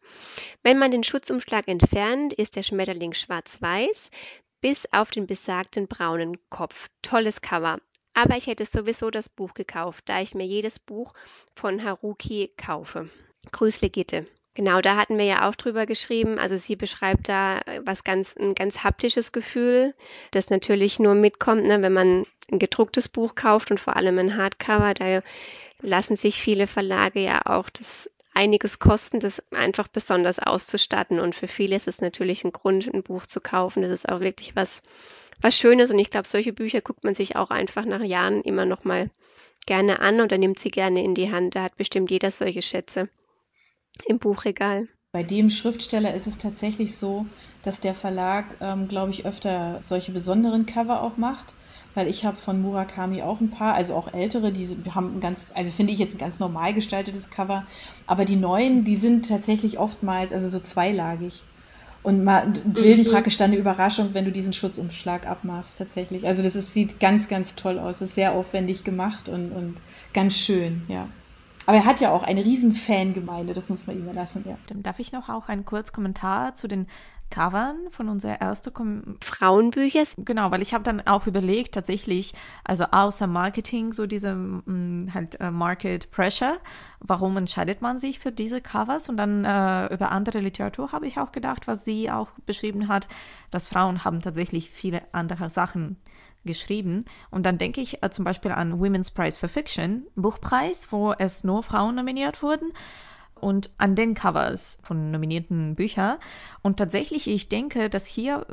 Wenn 0.61 0.77
man 0.77 0.91
den 0.91 1.03
Schutzumschlag 1.03 1.67
entfernt, 1.67 2.33
ist 2.33 2.55
der 2.55 2.63
Schmetterling 2.63 3.13
schwarz-weiß, 3.13 4.11
bis 4.61 4.87
auf 4.93 5.09
den 5.09 5.25
besagten 5.25 5.87
braunen 5.87 6.37
Kopf. 6.51 6.89
Tolles 7.01 7.41
Cover. 7.41 7.79
Aber 8.13 8.37
ich 8.37 8.45
hätte 8.45 8.65
sowieso 8.65 9.09
das 9.09 9.29
Buch 9.29 9.55
gekauft, 9.55 10.03
da 10.05 10.21
ich 10.21 10.35
mir 10.35 10.45
jedes 10.45 10.77
Buch 10.77 11.15
von 11.55 11.83
Haruki 11.83 12.53
kaufe. 12.55 13.09
Grüß 13.51 13.81
Legitte. 13.81 14.27
Genau, 14.59 14.81
da 14.81 14.97
hatten 14.97 15.17
wir 15.17 15.23
ja 15.23 15.47
auch 15.47 15.55
drüber 15.55 15.85
geschrieben. 15.85 16.37
Also 16.37 16.57
sie 16.57 16.75
beschreibt 16.75 17.29
da 17.29 17.61
was 17.85 18.03
ganz, 18.03 18.35
ein 18.35 18.55
ganz 18.55 18.83
haptisches 18.83 19.31
Gefühl, 19.31 19.93
das 20.31 20.49
natürlich 20.49 20.99
nur 20.99 21.15
mitkommt, 21.15 21.63
ne, 21.63 21.81
wenn 21.81 21.93
man 21.93 22.25
ein 22.51 22.59
gedrucktes 22.59 23.07
Buch 23.07 23.35
kauft 23.35 23.71
und 23.71 23.79
vor 23.79 23.95
allem 23.95 24.19
ein 24.19 24.35
Hardcover. 24.35 24.93
Da 24.95 25.21
lassen 25.81 26.17
sich 26.17 26.41
viele 26.41 26.67
Verlage 26.67 27.21
ja 27.21 27.39
auch 27.45 27.69
das 27.69 28.11
einiges 28.33 28.79
kosten, 28.79 29.21
das 29.21 29.41
einfach 29.53 29.87
besonders 29.87 30.39
auszustatten. 30.39 31.21
Und 31.21 31.35
für 31.35 31.47
viele 31.47 31.77
ist 31.77 31.87
es 31.87 32.01
natürlich 32.01 32.43
ein 32.43 32.51
Grund, 32.51 32.93
ein 32.93 33.01
Buch 33.01 33.27
zu 33.27 33.39
kaufen. 33.39 33.81
Das 33.81 33.91
ist 33.91 34.09
auch 34.09 34.19
wirklich 34.19 34.57
was, 34.57 34.83
was 35.39 35.57
Schönes. 35.57 35.89
Und 35.89 35.99
ich 35.99 36.09
glaube, 36.09 36.27
solche 36.27 36.51
Bücher 36.51 36.81
guckt 36.81 37.05
man 37.05 37.13
sich 37.13 37.37
auch 37.37 37.49
einfach 37.49 37.85
nach 37.85 38.03
Jahren 38.03 38.41
immer 38.41 38.65
noch 38.65 38.83
mal 38.83 39.09
gerne 39.65 40.01
an 40.01 40.19
oder 40.19 40.37
nimmt 40.37 40.59
sie 40.59 40.69
gerne 40.69 41.01
in 41.01 41.15
die 41.15 41.31
Hand. 41.31 41.55
Da 41.55 41.63
hat 41.63 41.77
bestimmt 41.77 42.11
jeder 42.11 42.29
solche 42.29 42.61
Schätze 42.61 43.07
im 44.07 44.19
Buchregal. 44.19 44.87
Bei 45.11 45.23
dem 45.23 45.49
Schriftsteller 45.49 46.13
ist 46.13 46.27
es 46.27 46.37
tatsächlich 46.37 46.95
so, 46.95 47.25
dass 47.63 47.79
der 47.79 47.95
Verlag, 47.95 48.45
ähm, 48.61 48.87
glaube 48.87 49.11
ich, 49.11 49.25
öfter 49.25 49.79
solche 49.81 50.11
besonderen 50.11 50.65
Cover 50.65 51.01
auch 51.01 51.17
macht. 51.17 51.55
Weil 51.95 52.07
ich 52.07 52.23
habe 52.23 52.37
von 52.37 52.61
Murakami 52.61 53.23
auch 53.23 53.41
ein 53.41 53.49
paar, 53.49 53.73
also 53.73 53.95
auch 53.95 54.13
ältere, 54.13 54.51
die 54.51 54.67
haben 54.93 55.15
ein 55.15 55.19
ganz, 55.19 55.51
also 55.55 55.71
finde 55.71 55.91
ich 55.91 55.97
jetzt 55.97 56.15
ein 56.15 56.19
ganz 56.19 56.39
normal 56.39 56.75
gestaltetes 56.75 57.31
Cover. 57.31 57.65
Aber 58.05 58.25
die 58.25 58.35
neuen, 58.35 58.83
die 58.83 58.95
sind 58.95 59.27
tatsächlich 59.27 59.79
oftmals, 59.79 60.31
also 60.31 60.47
so 60.47 60.59
zweilagig. 60.59 61.43
Und 62.03 62.23
mal, 62.23 62.47
bilden 62.63 63.05
mhm. 63.05 63.11
praktisch 63.11 63.37
dann 63.37 63.51
eine 63.51 63.59
Überraschung, 63.59 64.13
wenn 64.13 64.25
du 64.25 64.31
diesen 64.31 64.53
Schutzumschlag 64.53 65.27
abmachst, 65.27 65.79
tatsächlich. 65.79 66.27
Also 66.27 66.43
das 66.43 66.55
ist, 66.55 66.73
sieht 66.75 66.99
ganz, 66.99 67.27
ganz 67.27 67.55
toll 67.55 67.79
aus. 67.79 67.99
Das 67.99 68.09
ist 68.09 68.15
sehr 68.15 68.33
aufwendig 68.33 68.83
gemacht 68.83 69.27
und, 69.27 69.51
und 69.51 69.77
ganz 70.13 70.37
schön, 70.37 70.83
ja. 70.87 71.09
Aber 71.69 71.77
er 71.77 71.85
hat 71.85 71.99
ja 71.99 72.09
auch 72.09 72.23
eine 72.23 72.43
riesen 72.43 72.73
Fangemeinde, 72.73 73.53
das 73.53 73.69
muss 73.69 73.85
man 73.85 73.95
ihm 73.95 74.11
lassen, 74.11 74.43
ja. 74.49 74.57
Dann 74.65 74.81
darf 74.81 74.97
ich 74.97 75.11
noch 75.11 75.29
auch 75.29 75.49
einen 75.49 75.65
kurzen 75.65 75.93
Kommentar 75.93 76.55
zu 76.55 76.67
den 76.67 76.87
Covern 77.29 77.77
von 77.91 78.09
unserer 78.09 78.41
ersten 78.41 78.73
Kom 78.73 79.17
Frauenbücher. 79.21 80.01
Genau, 80.17 80.49
weil 80.49 80.63
ich 80.63 80.73
habe 80.73 80.83
dann 80.83 81.05
auch 81.05 81.27
überlegt, 81.27 81.75
tatsächlich, 81.75 82.33
also 82.63 82.85
außer 82.85 83.27
Marketing, 83.27 83.93
so 83.93 84.07
diese 84.07 84.33
mm, 84.33 85.13
halt 85.13 85.39
äh, 85.39 85.51
Market 85.51 86.09
Pressure, 86.09 86.57
warum 87.01 87.37
entscheidet 87.37 87.83
man 87.83 87.99
sich 87.99 88.17
für 88.17 88.31
diese 88.31 88.61
Covers? 88.61 89.07
Und 89.07 89.17
dann 89.17 89.45
äh, 89.45 89.93
über 89.93 90.09
andere 90.11 90.39
Literatur 90.39 90.91
habe 90.91 91.05
ich 91.05 91.19
auch 91.19 91.31
gedacht, 91.31 91.67
was 91.67 91.85
sie 91.85 92.09
auch 92.09 92.29
beschrieben 92.47 92.87
hat, 92.87 93.07
dass 93.51 93.67
Frauen 93.67 94.03
haben 94.03 94.23
tatsächlich 94.23 94.71
viele 94.71 95.03
andere 95.11 95.51
Sachen 95.51 95.97
geschrieben. 96.45 97.03
Und 97.29 97.45
dann 97.45 97.57
denke 97.57 97.81
ich 97.81 98.03
äh, 98.03 98.09
zum 98.09 98.25
Beispiel 98.25 98.51
an 98.51 98.79
Women's 98.79 99.11
Prize 99.11 99.37
for 99.37 99.49
Fiction, 99.49 100.07
Buchpreis, 100.15 100.91
wo 100.91 101.13
es 101.13 101.43
nur 101.43 101.63
Frauen 101.63 101.95
nominiert 101.95 102.41
wurden 102.41 102.71
und 103.35 103.71
an 103.77 103.95
den 103.95 104.13
Covers 104.13 104.77
von 104.83 105.11
nominierten 105.11 105.75
Büchern. 105.75 106.17
Und 106.61 106.77
tatsächlich, 106.77 107.27
ich 107.27 107.49
denke, 107.49 107.89
dass 107.89 108.05
hier 108.05 108.45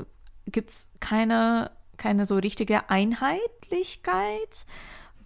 gibt 0.47 0.71
es 0.71 0.91
keine, 1.01 1.71
keine 1.97 2.25
so 2.25 2.37
richtige 2.37 2.89
Einheitlichkeit, 2.91 4.67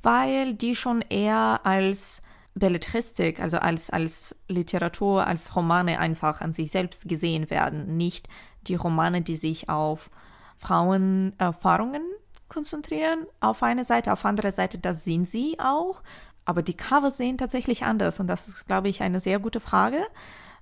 weil 0.02 0.54
die 0.54 0.76
schon 0.76 1.02
eher 1.02 1.60
als 1.64 2.22
Belletristik, 2.54 3.40
also 3.40 3.58
als, 3.58 3.90
als 3.90 4.34
Literatur, 4.48 5.26
als 5.26 5.54
Romane 5.54 5.98
einfach 5.98 6.40
an 6.40 6.52
sich 6.52 6.70
selbst 6.70 7.08
gesehen 7.08 7.50
werden, 7.50 7.96
nicht 7.96 8.28
die 8.62 8.74
Romane, 8.74 9.22
die 9.22 9.36
sich 9.36 9.68
auf 9.68 10.10
Frauenerfahrungen 10.56 12.02
konzentrieren. 12.50 13.26
Auf 13.40 13.62
eine 13.62 13.84
Seite, 13.86 14.12
auf 14.12 14.26
andere 14.26 14.52
Seite, 14.52 14.78
das 14.78 15.04
sind 15.04 15.26
sie 15.26 15.56
auch. 15.58 16.02
Aber 16.44 16.62
die 16.62 16.76
Cover 16.76 17.10
sehen 17.10 17.38
tatsächlich 17.38 17.84
anders. 17.84 18.20
Und 18.20 18.26
das 18.26 18.48
ist, 18.48 18.66
glaube 18.66 18.88
ich, 18.88 19.02
eine 19.02 19.20
sehr 19.20 19.38
gute 19.38 19.60
Frage, 19.60 20.02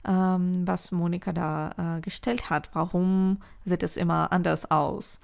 ähm, 0.07 0.67
was 0.67 0.93
Monika 0.93 1.33
da 1.33 1.97
äh, 1.97 2.01
gestellt 2.01 2.51
hat. 2.51 2.71
Warum 2.75 3.39
sieht 3.65 3.83
es 3.83 3.97
immer 3.97 4.31
anders 4.31 4.71
aus? 4.71 5.21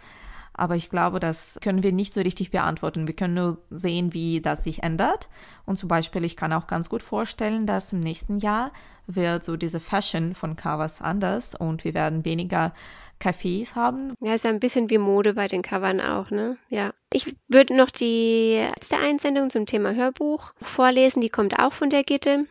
Aber 0.57 0.77
ich 0.77 0.89
glaube, 0.89 1.19
das 1.19 1.59
können 1.61 1.83
wir 1.83 1.93
nicht 1.93 2.15
so 2.15 2.21
richtig 2.21 2.53
beantworten. 2.53 3.09
Wir 3.09 3.17
können 3.17 3.35
nur 3.35 3.59
sehen, 3.71 4.13
wie 4.13 4.41
das 4.41 4.63
sich 4.63 4.85
ändert. 4.85 5.29
Und 5.67 5.79
zum 5.79 5.89
Beispiel, 5.89 6.25
ich 6.25 6.37
kann 6.37 6.53
auch 6.53 6.69
ganz 6.69 6.89
gut 6.89 7.03
vorstellen, 7.03 7.67
dass 7.67 7.93
im 7.93 8.01
nächsten 8.01 8.39
Jahr 8.39 8.71
wird 9.07 9.43
so 9.43 9.57
diese 9.57 9.81
Fashion 9.81 10.35
von 10.35 10.55
Covers 10.57 11.03
anders 11.03 11.55
und 11.55 11.85
wir 11.85 11.93
werden 11.93 12.25
weniger 12.25 12.73
Cafés 13.21 13.75
haben. 13.75 14.15
Ja, 14.21 14.35
ist 14.35 14.45
ja 14.45 14.51
ein 14.51 14.61
bisschen 14.61 14.91
wie 14.91 14.99
Mode 14.99 15.35
bei 15.35 15.47
den 15.47 15.63
Covern 15.63 16.01
auch, 16.01 16.31
ne? 16.31 16.57
Ja. 16.69 16.93
Ich 17.13 17.35
würde 17.49 17.77
noch 17.77 17.91
die 17.91 18.67
letzte 18.71 18.99
Einsendung 18.99 19.51
zum 19.51 19.67
Thema 19.67 19.95
Hörbuch 19.95 20.53
vorlesen. 20.61 21.21
Die 21.21 21.31
kommt 21.31 21.59
auch 21.59 21.73
von 21.73 21.91
der 21.91 22.05
Gitte. 22.05 22.47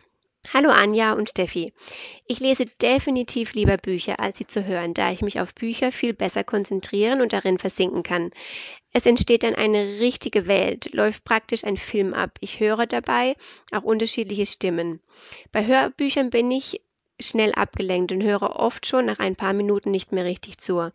Hallo 0.52 0.68
Anja 0.68 1.14
und 1.14 1.30
Steffi. 1.30 1.72
Ich 2.26 2.38
lese 2.38 2.66
definitiv 2.80 3.54
lieber 3.54 3.78
Bücher, 3.78 4.20
als 4.20 4.38
sie 4.38 4.46
zu 4.46 4.64
hören, 4.64 4.92
da 4.92 5.10
ich 5.10 5.22
mich 5.22 5.40
auf 5.40 5.54
Bücher 5.54 5.90
viel 5.90 6.12
besser 6.12 6.44
konzentrieren 6.44 7.22
und 7.22 7.32
darin 7.32 7.58
versinken 7.58 8.02
kann. 8.02 8.30
Es 8.92 9.06
entsteht 9.06 9.42
dann 9.42 9.54
eine 9.54 10.00
richtige 10.00 10.46
Welt, 10.46 10.92
läuft 10.92 11.24
praktisch 11.24 11.64
ein 11.64 11.76
Film 11.76 12.14
ab. 12.14 12.36
Ich 12.40 12.60
höre 12.60 12.86
dabei 12.86 13.36
auch 13.72 13.82
unterschiedliche 13.82 14.46
Stimmen. 14.46 15.00
Bei 15.50 15.66
Hörbüchern 15.66 16.30
bin 16.30 16.50
ich 16.50 16.80
schnell 17.20 17.52
abgelenkt 17.52 18.12
und 18.12 18.22
höre 18.22 18.56
oft 18.56 18.86
schon 18.86 19.06
nach 19.06 19.18
ein 19.18 19.36
paar 19.36 19.52
Minuten 19.52 19.90
nicht 19.90 20.12
mehr 20.12 20.24
richtig 20.24 20.58
zu. 20.58 20.90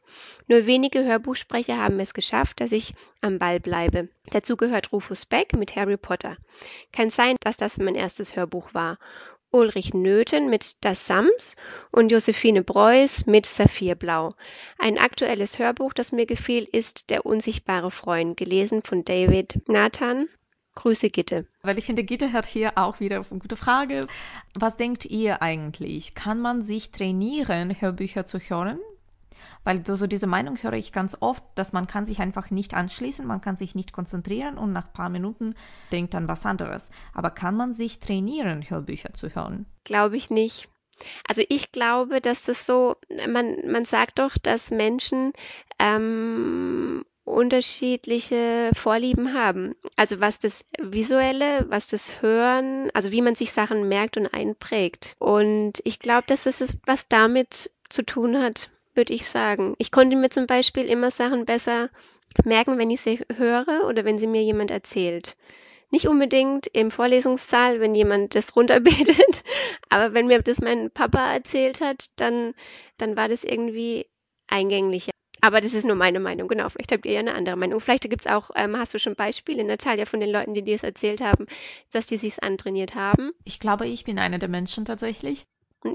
Nur 0.47 0.65
wenige 0.65 1.03
Hörbuchsprecher 1.03 1.77
haben 1.77 1.99
es 1.99 2.13
geschafft, 2.13 2.59
dass 2.59 2.71
ich 2.71 2.93
am 3.21 3.39
Ball 3.39 3.59
bleibe. 3.59 4.09
Dazu 4.31 4.57
gehört 4.57 4.91
Rufus 4.91 5.25
Beck 5.25 5.53
mit 5.53 5.75
Harry 5.75 5.97
Potter. 5.97 6.37
Kann 6.91 7.09
sein, 7.09 7.35
dass 7.41 7.57
das 7.57 7.77
mein 7.77 7.95
erstes 7.95 8.35
Hörbuch 8.35 8.73
war. 8.73 8.97
Ulrich 9.51 9.95
Nöthen 9.95 10.49
mit 10.49 10.75
Das 10.85 11.07
Sams 11.07 11.55
und 11.91 12.11
Josephine 12.11 12.63
Preuß 12.63 13.25
mit 13.25 13.47
Saphirblau. 13.47 14.33
Ein 14.77 14.99
aktuelles 14.99 15.57
Hörbuch, 15.57 15.93
das 15.93 16.11
mir 16.11 16.27
gefiel, 16.27 16.67
ist 16.71 17.09
Der 17.09 17.25
unsichtbare 17.25 17.89
Freund, 17.89 18.37
gelesen 18.37 18.83
von 18.83 19.03
David 19.03 19.67
Nathan 19.67 20.29
Grüße 20.75 21.09
Gitte. 21.09 21.45
Weil 21.61 21.77
ich 21.77 21.85
finde, 21.85 22.03
Gitte 22.03 22.31
hat 22.31 22.45
hier 22.45 22.77
auch 22.77 22.99
wieder 22.99 23.17
eine 23.17 23.39
gute 23.39 23.57
Frage. 23.57 24.07
Was 24.53 24.77
denkt 24.77 25.05
ihr 25.05 25.41
eigentlich? 25.41 26.15
Kann 26.15 26.39
man 26.39 26.63
sich 26.63 26.91
trainieren, 26.91 27.79
Hörbücher 27.79 28.25
zu 28.25 28.39
hören? 28.39 28.79
Weil 29.63 29.85
so 29.85 30.07
diese 30.07 30.27
Meinung 30.27 30.57
höre 30.61 30.73
ich 30.73 30.91
ganz 30.91 31.17
oft, 31.19 31.43
dass 31.55 31.73
man 31.73 31.87
kann 31.87 32.05
sich 32.05 32.19
einfach 32.19 32.49
nicht 32.49 32.73
anschließen, 32.73 33.27
man 33.27 33.41
kann 33.41 33.57
sich 33.57 33.75
nicht 33.75 33.91
konzentrieren 33.91 34.57
und 34.57 34.71
nach 34.71 34.87
ein 34.87 34.93
paar 34.93 35.09
Minuten 35.09 35.55
denkt 35.91 36.13
dann 36.13 36.27
was 36.27 36.45
anderes. 36.45 36.89
Aber 37.13 37.29
kann 37.29 37.55
man 37.55 37.73
sich 37.73 37.99
trainieren, 37.99 38.69
Hörbücher 38.69 39.13
zu 39.13 39.29
hören? 39.35 39.65
Glaube 39.83 40.17
ich 40.17 40.29
nicht. 40.29 40.69
Also 41.27 41.43
ich 41.47 41.71
glaube, 41.71 42.21
dass 42.21 42.43
das 42.43 42.65
so, 42.65 42.95
man, 43.27 43.55
man 43.69 43.85
sagt 43.85 44.19
doch, 44.19 44.37
dass 44.37 44.71
Menschen 44.71 45.33
ähm, 45.77 47.05
unterschiedliche 47.29 48.71
Vorlieben 48.73 49.33
haben. 49.33 49.75
Also 49.95 50.19
was 50.19 50.39
das 50.39 50.65
Visuelle, 50.79 51.65
was 51.69 51.87
das 51.87 52.21
Hören, 52.21 52.89
also 52.93 53.11
wie 53.11 53.21
man 53.21 53.35
sich 53.35 53.51
Sachen 53.51 53.87
merkt 53.87 54.17
und 54.17 54.33
einprägt. 54.33 55.15
Und 55.19 55.73
ich 55.83 55.99
glaube, 55.99 56.25
dass 56.27 56.45
es 56.45 56.77
was 56.85 57.07
damit 57.07 57.71
zu 57.89 58.03
tun 58.03 58.41
hat, 58.41 58.69
würde 58.95 59.13
ich 59.13 59.27
sagen. 59.27 59.75
Ich 59.77 59.91
konnte 59.91 60.15
mir 60.15 60.29
zum 60.29 60.47
Beispiel 60.47 60.85
immer 60.85 61.11
Sachen 61.11 61.45
besser 61.45 61.89
merken, 62.43 62.77
wenn 62.77 62.89
ich 62.89 63.01
sie 63.01 63.19
höre 63.35 63.85
oder 63.87 64.05
wenn 64.05 64.19
sie 64.19 64.27
mir 64.27 64.43
jemand 64.43 64.71
erzählt. 64.71 65.37
Nicht 65.91 66.07
unbedingt 66.07 66.67
im 66.67 66.91
Vorlesungssaal, 66.91 67.79
wenn 67.79 67.95
jemand 67.95 68.35
das 68.35 68.55
runterbetet, 68.55 69.43
aber 69.89 70.13
wenn 70.13 70.27
mir 70.27 70.41
das 70.41 70.61
mein 70.61 70.91
Papa 70.91 71.33
erzählt 71.33 71.81
hat, 71.81 72.05
dann, 72.17 72.53
dann 72.97 73.17
war 73.17 73.27
das 73.27 73.43
irgendwie 73.43 74.05
eingänglicher. 74.47 75.11
Aber 75.41 75.61
das 75.61 75.73
ist 75.73 75.85
nur 75.85 75.95
meine 75.95 76.19
Meinung, 76.19 76.47
genau. 76.47 76.69
Vielleicht 76.69 76.91
habt 76.91 77.05
ihr 77.05 77.13
ja 77.13 77.19
eine 77.19 77.33
andere 77.33 77.55
Meinung. 77.55 77.79
Vielleicht 77.79 78.09
gibt 78.09 78.25
es 78.25 78.27
auch, 78.27 78.51
ähm, 78.55 78.77
hast 78.77 78.93
du 78.93 78.99
schon 78.99 79.15
Beispiele, 79.15 79.63
Natalia, 79.63 80.05
von 80.05 80.19
den 80.19 80.29
Leuten, 80.29 80.53
die 80.53 80.63
dir 80.63 80.75
es 80.75 80.83
erzählt 80.83 81.21
haben, 81.21 81.45
dass 81.91 82.07
die 82.07 82.17
sich 82.17 82.43
antrainiert 82.43 82.95
haben? 82.95 83.31
Ich 83.43 83.59
glaube, 83.59 83.87
ich 83.87 84.03
bin 84.03 84.19
einer 84.19 84.39
der 84.39 84.49
Menschen 84.49 84.85
tatsächlich. 84.85 85.45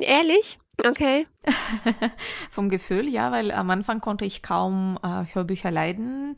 Ehrlich? 0.00 0.59
Okay. 0.83 1.26
Vom 2.50 2.68
Gefühl, 2.68 3.07
ja, 3.09 3.30
weil 3.30 3.50
am 3.50 3.70
Anfang 3.70 4.00
konnte 4.00 4.24
ich 4.24 4.42
kaum 4.42 4.98
äh, 5.02 5.24
Hörbücher 5.33 5.70
leiden, 5.70 6.37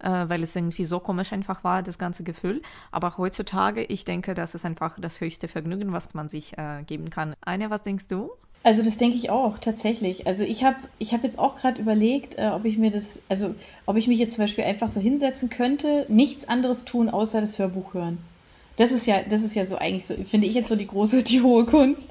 äh, 0.00 0.28
weil 0.28 0.42
es 0.42 0.54
irgendwie 0.54 0.84
so 0.84 0.98
komisch 0.98 1.32
einfach 1.32 1.62
war, 1.64 1.82
das 1.82 1.96
ganze 1.96 2.24
Gefühl. 2.24 2.60
Aber 2.90 3.16
heutzutage, 3.18 3.84
ich 3.84 4.04
denke, 4.04 4.34
das 4.34 4.54
ist 4.54 4.64
einfach 4.64 4.98
das 5.00 5.20
höchste 5.20 5.46
Vergnügen, 5.48 5.92
was 5.92 6.12
man 6.14 6.28
sich 6.28 6.58
äh, 6.58 6.82
geben 6.84 7.08
kann. 7.08 7.36
Anja, 7.40 7.70
was 7.70 7.82
denkst 7.82 8.08
du? 8.08 8.32
Also 8.68 8.82
das 8.82 8.98
denke 8.98 9.16
ich 9.16 9.30
auch, 9.30 9.58
tatsächlich. 9.58 10.26
Also 10.26 10.44
ich 10.44 10.62
habe 10.62 10.76
ich 10.98 11.14
hab 11.14 11.24
jetzt 11.24 11.38
auch 11.38 11.56
gerade 11.56 11.80
überlegt, 11.80 12.36
äh, 12.36 12.50
ob 12.52 12.66
ich 12.66 12.76
mir 12.76 12.90
das, 12.90 13.22
also 13.30 13.54
ob 13.86 13.96
ich 13.96 14.08
mich 14.08 14.18
jetzt 14.18 14.34
zum 14.34 14.44
Beispiel 14.44 14.64
einfach 14.64 14.88
so 14.88 15.00
hinsetzen 15.00 15.48
könnte, 15.48 16.04
nichts 16.10 16.46
anderes 16.50 16.84
tun, 16.84 17.08
außer 17.08 17.40
das 17.40 17.58
Hörbuch 17.58 17.94
hören. 17.94 18.18
Das 18.76 18.92
ist 18.92 19.06
ja, 19.06 19.20
das 19.26 19.42
ist 19.42 19.54
ja 19.54 19.64
so 19.64 19.76
eigentlich 19.76 20.04
so, 20.04 20.16
finde 20.22 20.46
ich 20.46 20.52
jetzt 20.52 20.68
so 20.68 20.76
die 20.76 20.86
große, 20.86 21.22
die 21.24 21.40
hohe 21.40 21.64
Kunst. 21.64 22.10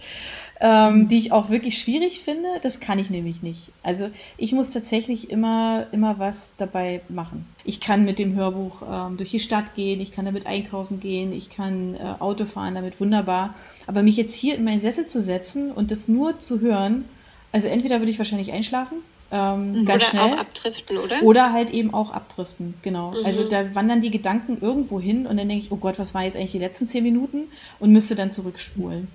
Ähm, 0.59 1.07
die 1.07 1.17
ich 1.17 1.31
auch 1.31 1.49
wirklich 1.49 1.77
schwierig 1.77 2.21
finde. 2.21 2.47
Das 2.61 2.79
kann 2.79 2.99
ich 2.99 3.09
nämlich 3.09 3.43
nicht. 3.43 3.71
Also 3.83 4.09
ich 4.37 4.53
muss 4.53 4.71
tatsächlich 4.71 5.29
immer, 5.29 5.87
immer 5.91 6.19
was 6.19 6.53
dabei 6.57 7.01
machen. 7.09 7.45
Ich 7.63 7.79
kann 7.79 8.05
mit 8.05 8.19
dem 8.19 8.35
Hörbuch 8.35 8.81
ähm, 8.89 9.17
durch 9.17 9.31
die 9.31 9.39
Stadt 9.39 9.75
gehen, 9.75 10.01
ich 10.01 10.11
kann 10.11 10.25
damit 10.25 10.47
einkaufen 10.47 10.99
gehen, 10.99 11.33
ich 11.33 11.49
kann 11.49 11.95
äh, 11.95 12.15
Auto 12.19 12.45
fahren 12.45 12.75
damit 12.75 12.99
wunderbar. 12.99 13.53
Aber 13.85 14.01
mich 14.01 14.17
jetzt 14.17 14.35
hier 14.35 14.55
in 14.55 14.63
meinen 14.63 14.79
Sessel 14.79 15.05
zu 15.05 15.21
setzen 15.21 15.71
und 15.71 15.91
das 15.91 16.07
nur 16.07 16.39
zu 16.39 16.59
hören, 16.59 17.05
also 17.51 17.67
entweder 17.67 17.99
würde 17.99 18.11
ich 18.11 18.17
wahrscheinlich 18.17 18.51
einschlafen 18.51 18.97
ähm, 19.31 19.71
mhm. 19.71 19.85
ganz 19.85 20.03
oder 20.03 20.11
schnell. 20.11 20.33
auch 20.33 20.37
abdriften, 20.37 20.97
oder? 20.97 21.23
Oder 21.23 21.53
halt 21.53 21.69
eben 21.69 21.93
auch 21.93 22.11
abdriften, 22.11 22.75
genau. 22.81 23.11
Mhm. 23.11 23.25
Also 23.25 23.47
da 23.47 23.75
wandern 23.75 24.01
die 24.01 24.11
Gedanken 24.11 24.57
irgendwo 24.61 24.99
hin 24.99 25.27
und 25.27 25.37
dann 25.37 25.47
denke 25.49 25.65
ich, 25.65 25.71
oh 25.71 25.77
Gott, 25.77 25.99
was 25.99 26.13
waren 26.13 26.23
jetzt 26.23 26.35
eigentlich 26.35 26.51
die 26.53 26.59
letzten 26.59 26.85
zehn 26.85 27.03
Minuten? 27.03 27.43
Und 27.79 27.91
müsste 27.91 28.15
dann 28.15 28.31
zurückspulen. 28.31 29.07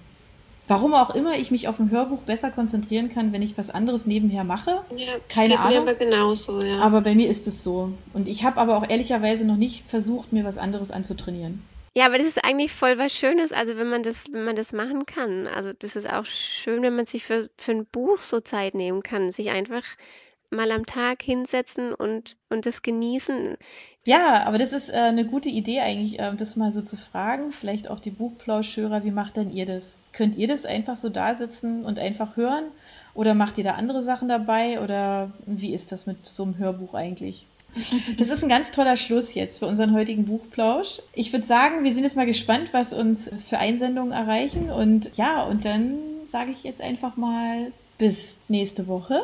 Warum 0.69 0.95
auch 0.95 1.15
immer 1.15 1.37
ich 1.37 1.51
mich 1.51 1.69
auf 1.69 1.81
ein 1.81 1.91
Hörbuch 1.91 2.21
besser 2.23 2.51
konzentrieren 2.51 3.09
kann, 3.09 3.33
wenn 3.33 3.43
ich 3.43 3.59
was 3.59 3.71
anderes 3.71 4.07
nebenher 4.07 4.45
mache. 4.45 4.83
Ja, 4.97 5.15
Keine 5.29 5.51
geht 5.51 5.59
Ahnung. 5.59 5.71
Mir 5.71 5.81
aber 5.81 5.95
genauso, 5.95 6.61
ja. 6.61 6.79
Aber 6.79 7.01
bei 7.01 7.15
mir 7.15 7.29
ist 7.29 7.47
es 7.47 7.65
so. 7.65 7.93
Und 8.13 8.29
ich 8.29 8.45
habe 8.45 8.61
aber 8.61 8.77
auch 8.77 8.89
ehrlicherweise 8.89 9.47
noch 9.47 9.57
nicht 9.57 9.85
versucht, 9.89 10.33
mir 10.33 10.45
was 10.45 10.59
anderes 10.59 10.91
anzutrainieren. 10.91 11.63
Ja, 11.95 12.07
aber 12.07 12.17
das 12.17 12.27
ist 12.27 12.43
eigentlich 12.43 12.73
voll 12.73 12.97
was 12.97 13.13
Schönes, 13.13 13.53
also 13.53 13.77
wenn 13.77 13.89
man 13.89 14.03
das, 14.03 14.33
wenn 14.33 14.45
man 14.45 14.57
das 14.57 14.73
machen 14.73 15.05
kann. 15.05 15.47
Also 15.47 15.73
das 15.79 15.95
ist 15.95 16.11
auch 16.11 16.25
schön, 16.25 16.83
wenn 16.83 16.97
man 16.97 17.05
sich 17.05 17.25
für, 17.25 17.49
für 17.59 17.73
ein 17.73 17.85
Buch 17.85 18.19
so 18.19 18.41
Zeit 18.41 18.75
nehmen 18.75 19.03
kann, 19.03 19.31
sich 19.31 19.51
einfach 19.51 19.85
mal 20.53 20.71
am 20.71 20.87
Tag 20.87 21.23
hinsetzen 21.23 21.95
und, 21.95 22.37
und 22.51 22.67
das 22.67 22.83
genießen. 22.83 23.57
Ja, 24.05 24.45
aber 24.47 24.59
das 24.59 24.73
ist 24.73 24.91
äh, 24.91 24.97
eine 24.97 25.25
gute 25.25 25.49
Idee 25.49 25.81
eigentlich, 25.81 26.19
äh, 26.19 26.35
das 26.37 26.57
mal 26.57 26.71
so 26.71 26.83
zu 26.83 26.97
fragen. 26.97 27.53
Vielleicht 27.53 27.89
auch 27.89 28.01
die 28.01 28.11
Buchplauschhörer, 28.11 29.05
wie 29.05 29.11
macht 29.11 29.37
denn 29.37 29.53
ihr 29.53 29.67
das? 29.67 29.99
Könnt 30.13 30.37
ihr 30.37 30.49
das 30.49 30.67
einfach 30.67 30.97
so 30.97 31.09
da 31.09 31.35
sitzen 31.35 31.85
und 31.85 31.99
einfach 31.99 32.37
hören? 32.37 32.65
Oder 33.15 33.35
macht 33.35 33.59
ihr 33.59 33.65
da 33.65 33.73
andere 33.73 34.03
Sachen 34.03 34.29
dabei? 34.29 34.81
Oder 34.81 35.31
wie 35.47 35.73
ist 35.73 35.93
das 35.93 36.07
mit 36.07 36.27
so 36.27 36.43
einem 36.43 36.59
Hörbuch 36.59 36.95
eigentlich? 36.95 37.47
Das 38.19 38.29
ist 38.29 38.43
ein 38.43 38.51
ganz 38.51 38.71
toller 38.71 38.97
Schluss 38.97 39.35
jetzt 39.35 39.59
für 39.59 39.67
unseren 39.67 39.95
heutigen 39.95 40.27
Buchplausch. 40.27 41.01
Ich 41.15 41.33
würde 41.33 41.47
sagen, 41.47 41.85
wir 41.85 41.95
sind 41.95 42.05
jetzt 42.05 42.17
mal 42.17 42.27
gespannt, 42.27 42.71
was 42.73 42.93
uns 42.93 43.31
für 43.49 43.59
Einsendungen 43.59 44.13
erreichen. 44.13 44.71
Und 44.71 45.11
ja, 45.17 45.45
und 45.45 45.65
dann 45.65 45.95
sage 46.27 46.53
ich 46.53 46.65
jetzt 46.65 46.83
einfach 46.83 47.17
mal 47.17 47.73
bis 47.99 48.37
nächste 48.49 48.89
Woche. 48.89 49.23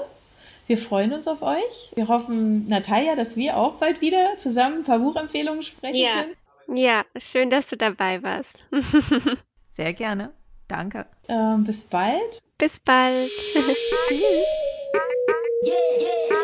Wir 0.68 0.76
freuen 0.76 1.14
uns 1.14 1.26
auf 1.26 1.40
euch. 1.40 1.92
Wir 1.94 2.08
hoffen, 2.08 2.66
Natalia, 2.66 3.16
dass 3.16 3.38
wir 3.38 3.56
auch 3.56 3.76
bald 3.76 4.02
wieder 4.02 4.36
zusammen 4.36 4.80
ein 4.80 4.84
paar 4.84 4.98
Buchempfehlungen 4.98 5.62
sprechen 5.62 5.96
ja. 5.96 6.24
können. 6.24 6.78
Ja, 6.78 7.04
schön, 7.22 7.48
dass 7.48 7.68
du 7.68 7.78
dabei 7.78 8.22
warst. 8.22 8.68
Sehr 9.70 9.94
gerne. 9.94 10.30
Danke. 10.68 11.06
Ähm, 11.26 11.64
bis 11.64 11.84
bald. 11.84 12.40
Bis 12.58 12.78
bald. 12.80 13.30
Tschüss. 14.08 14.20
Yeah, 15.64 15.74
yeah. 16.00 16.37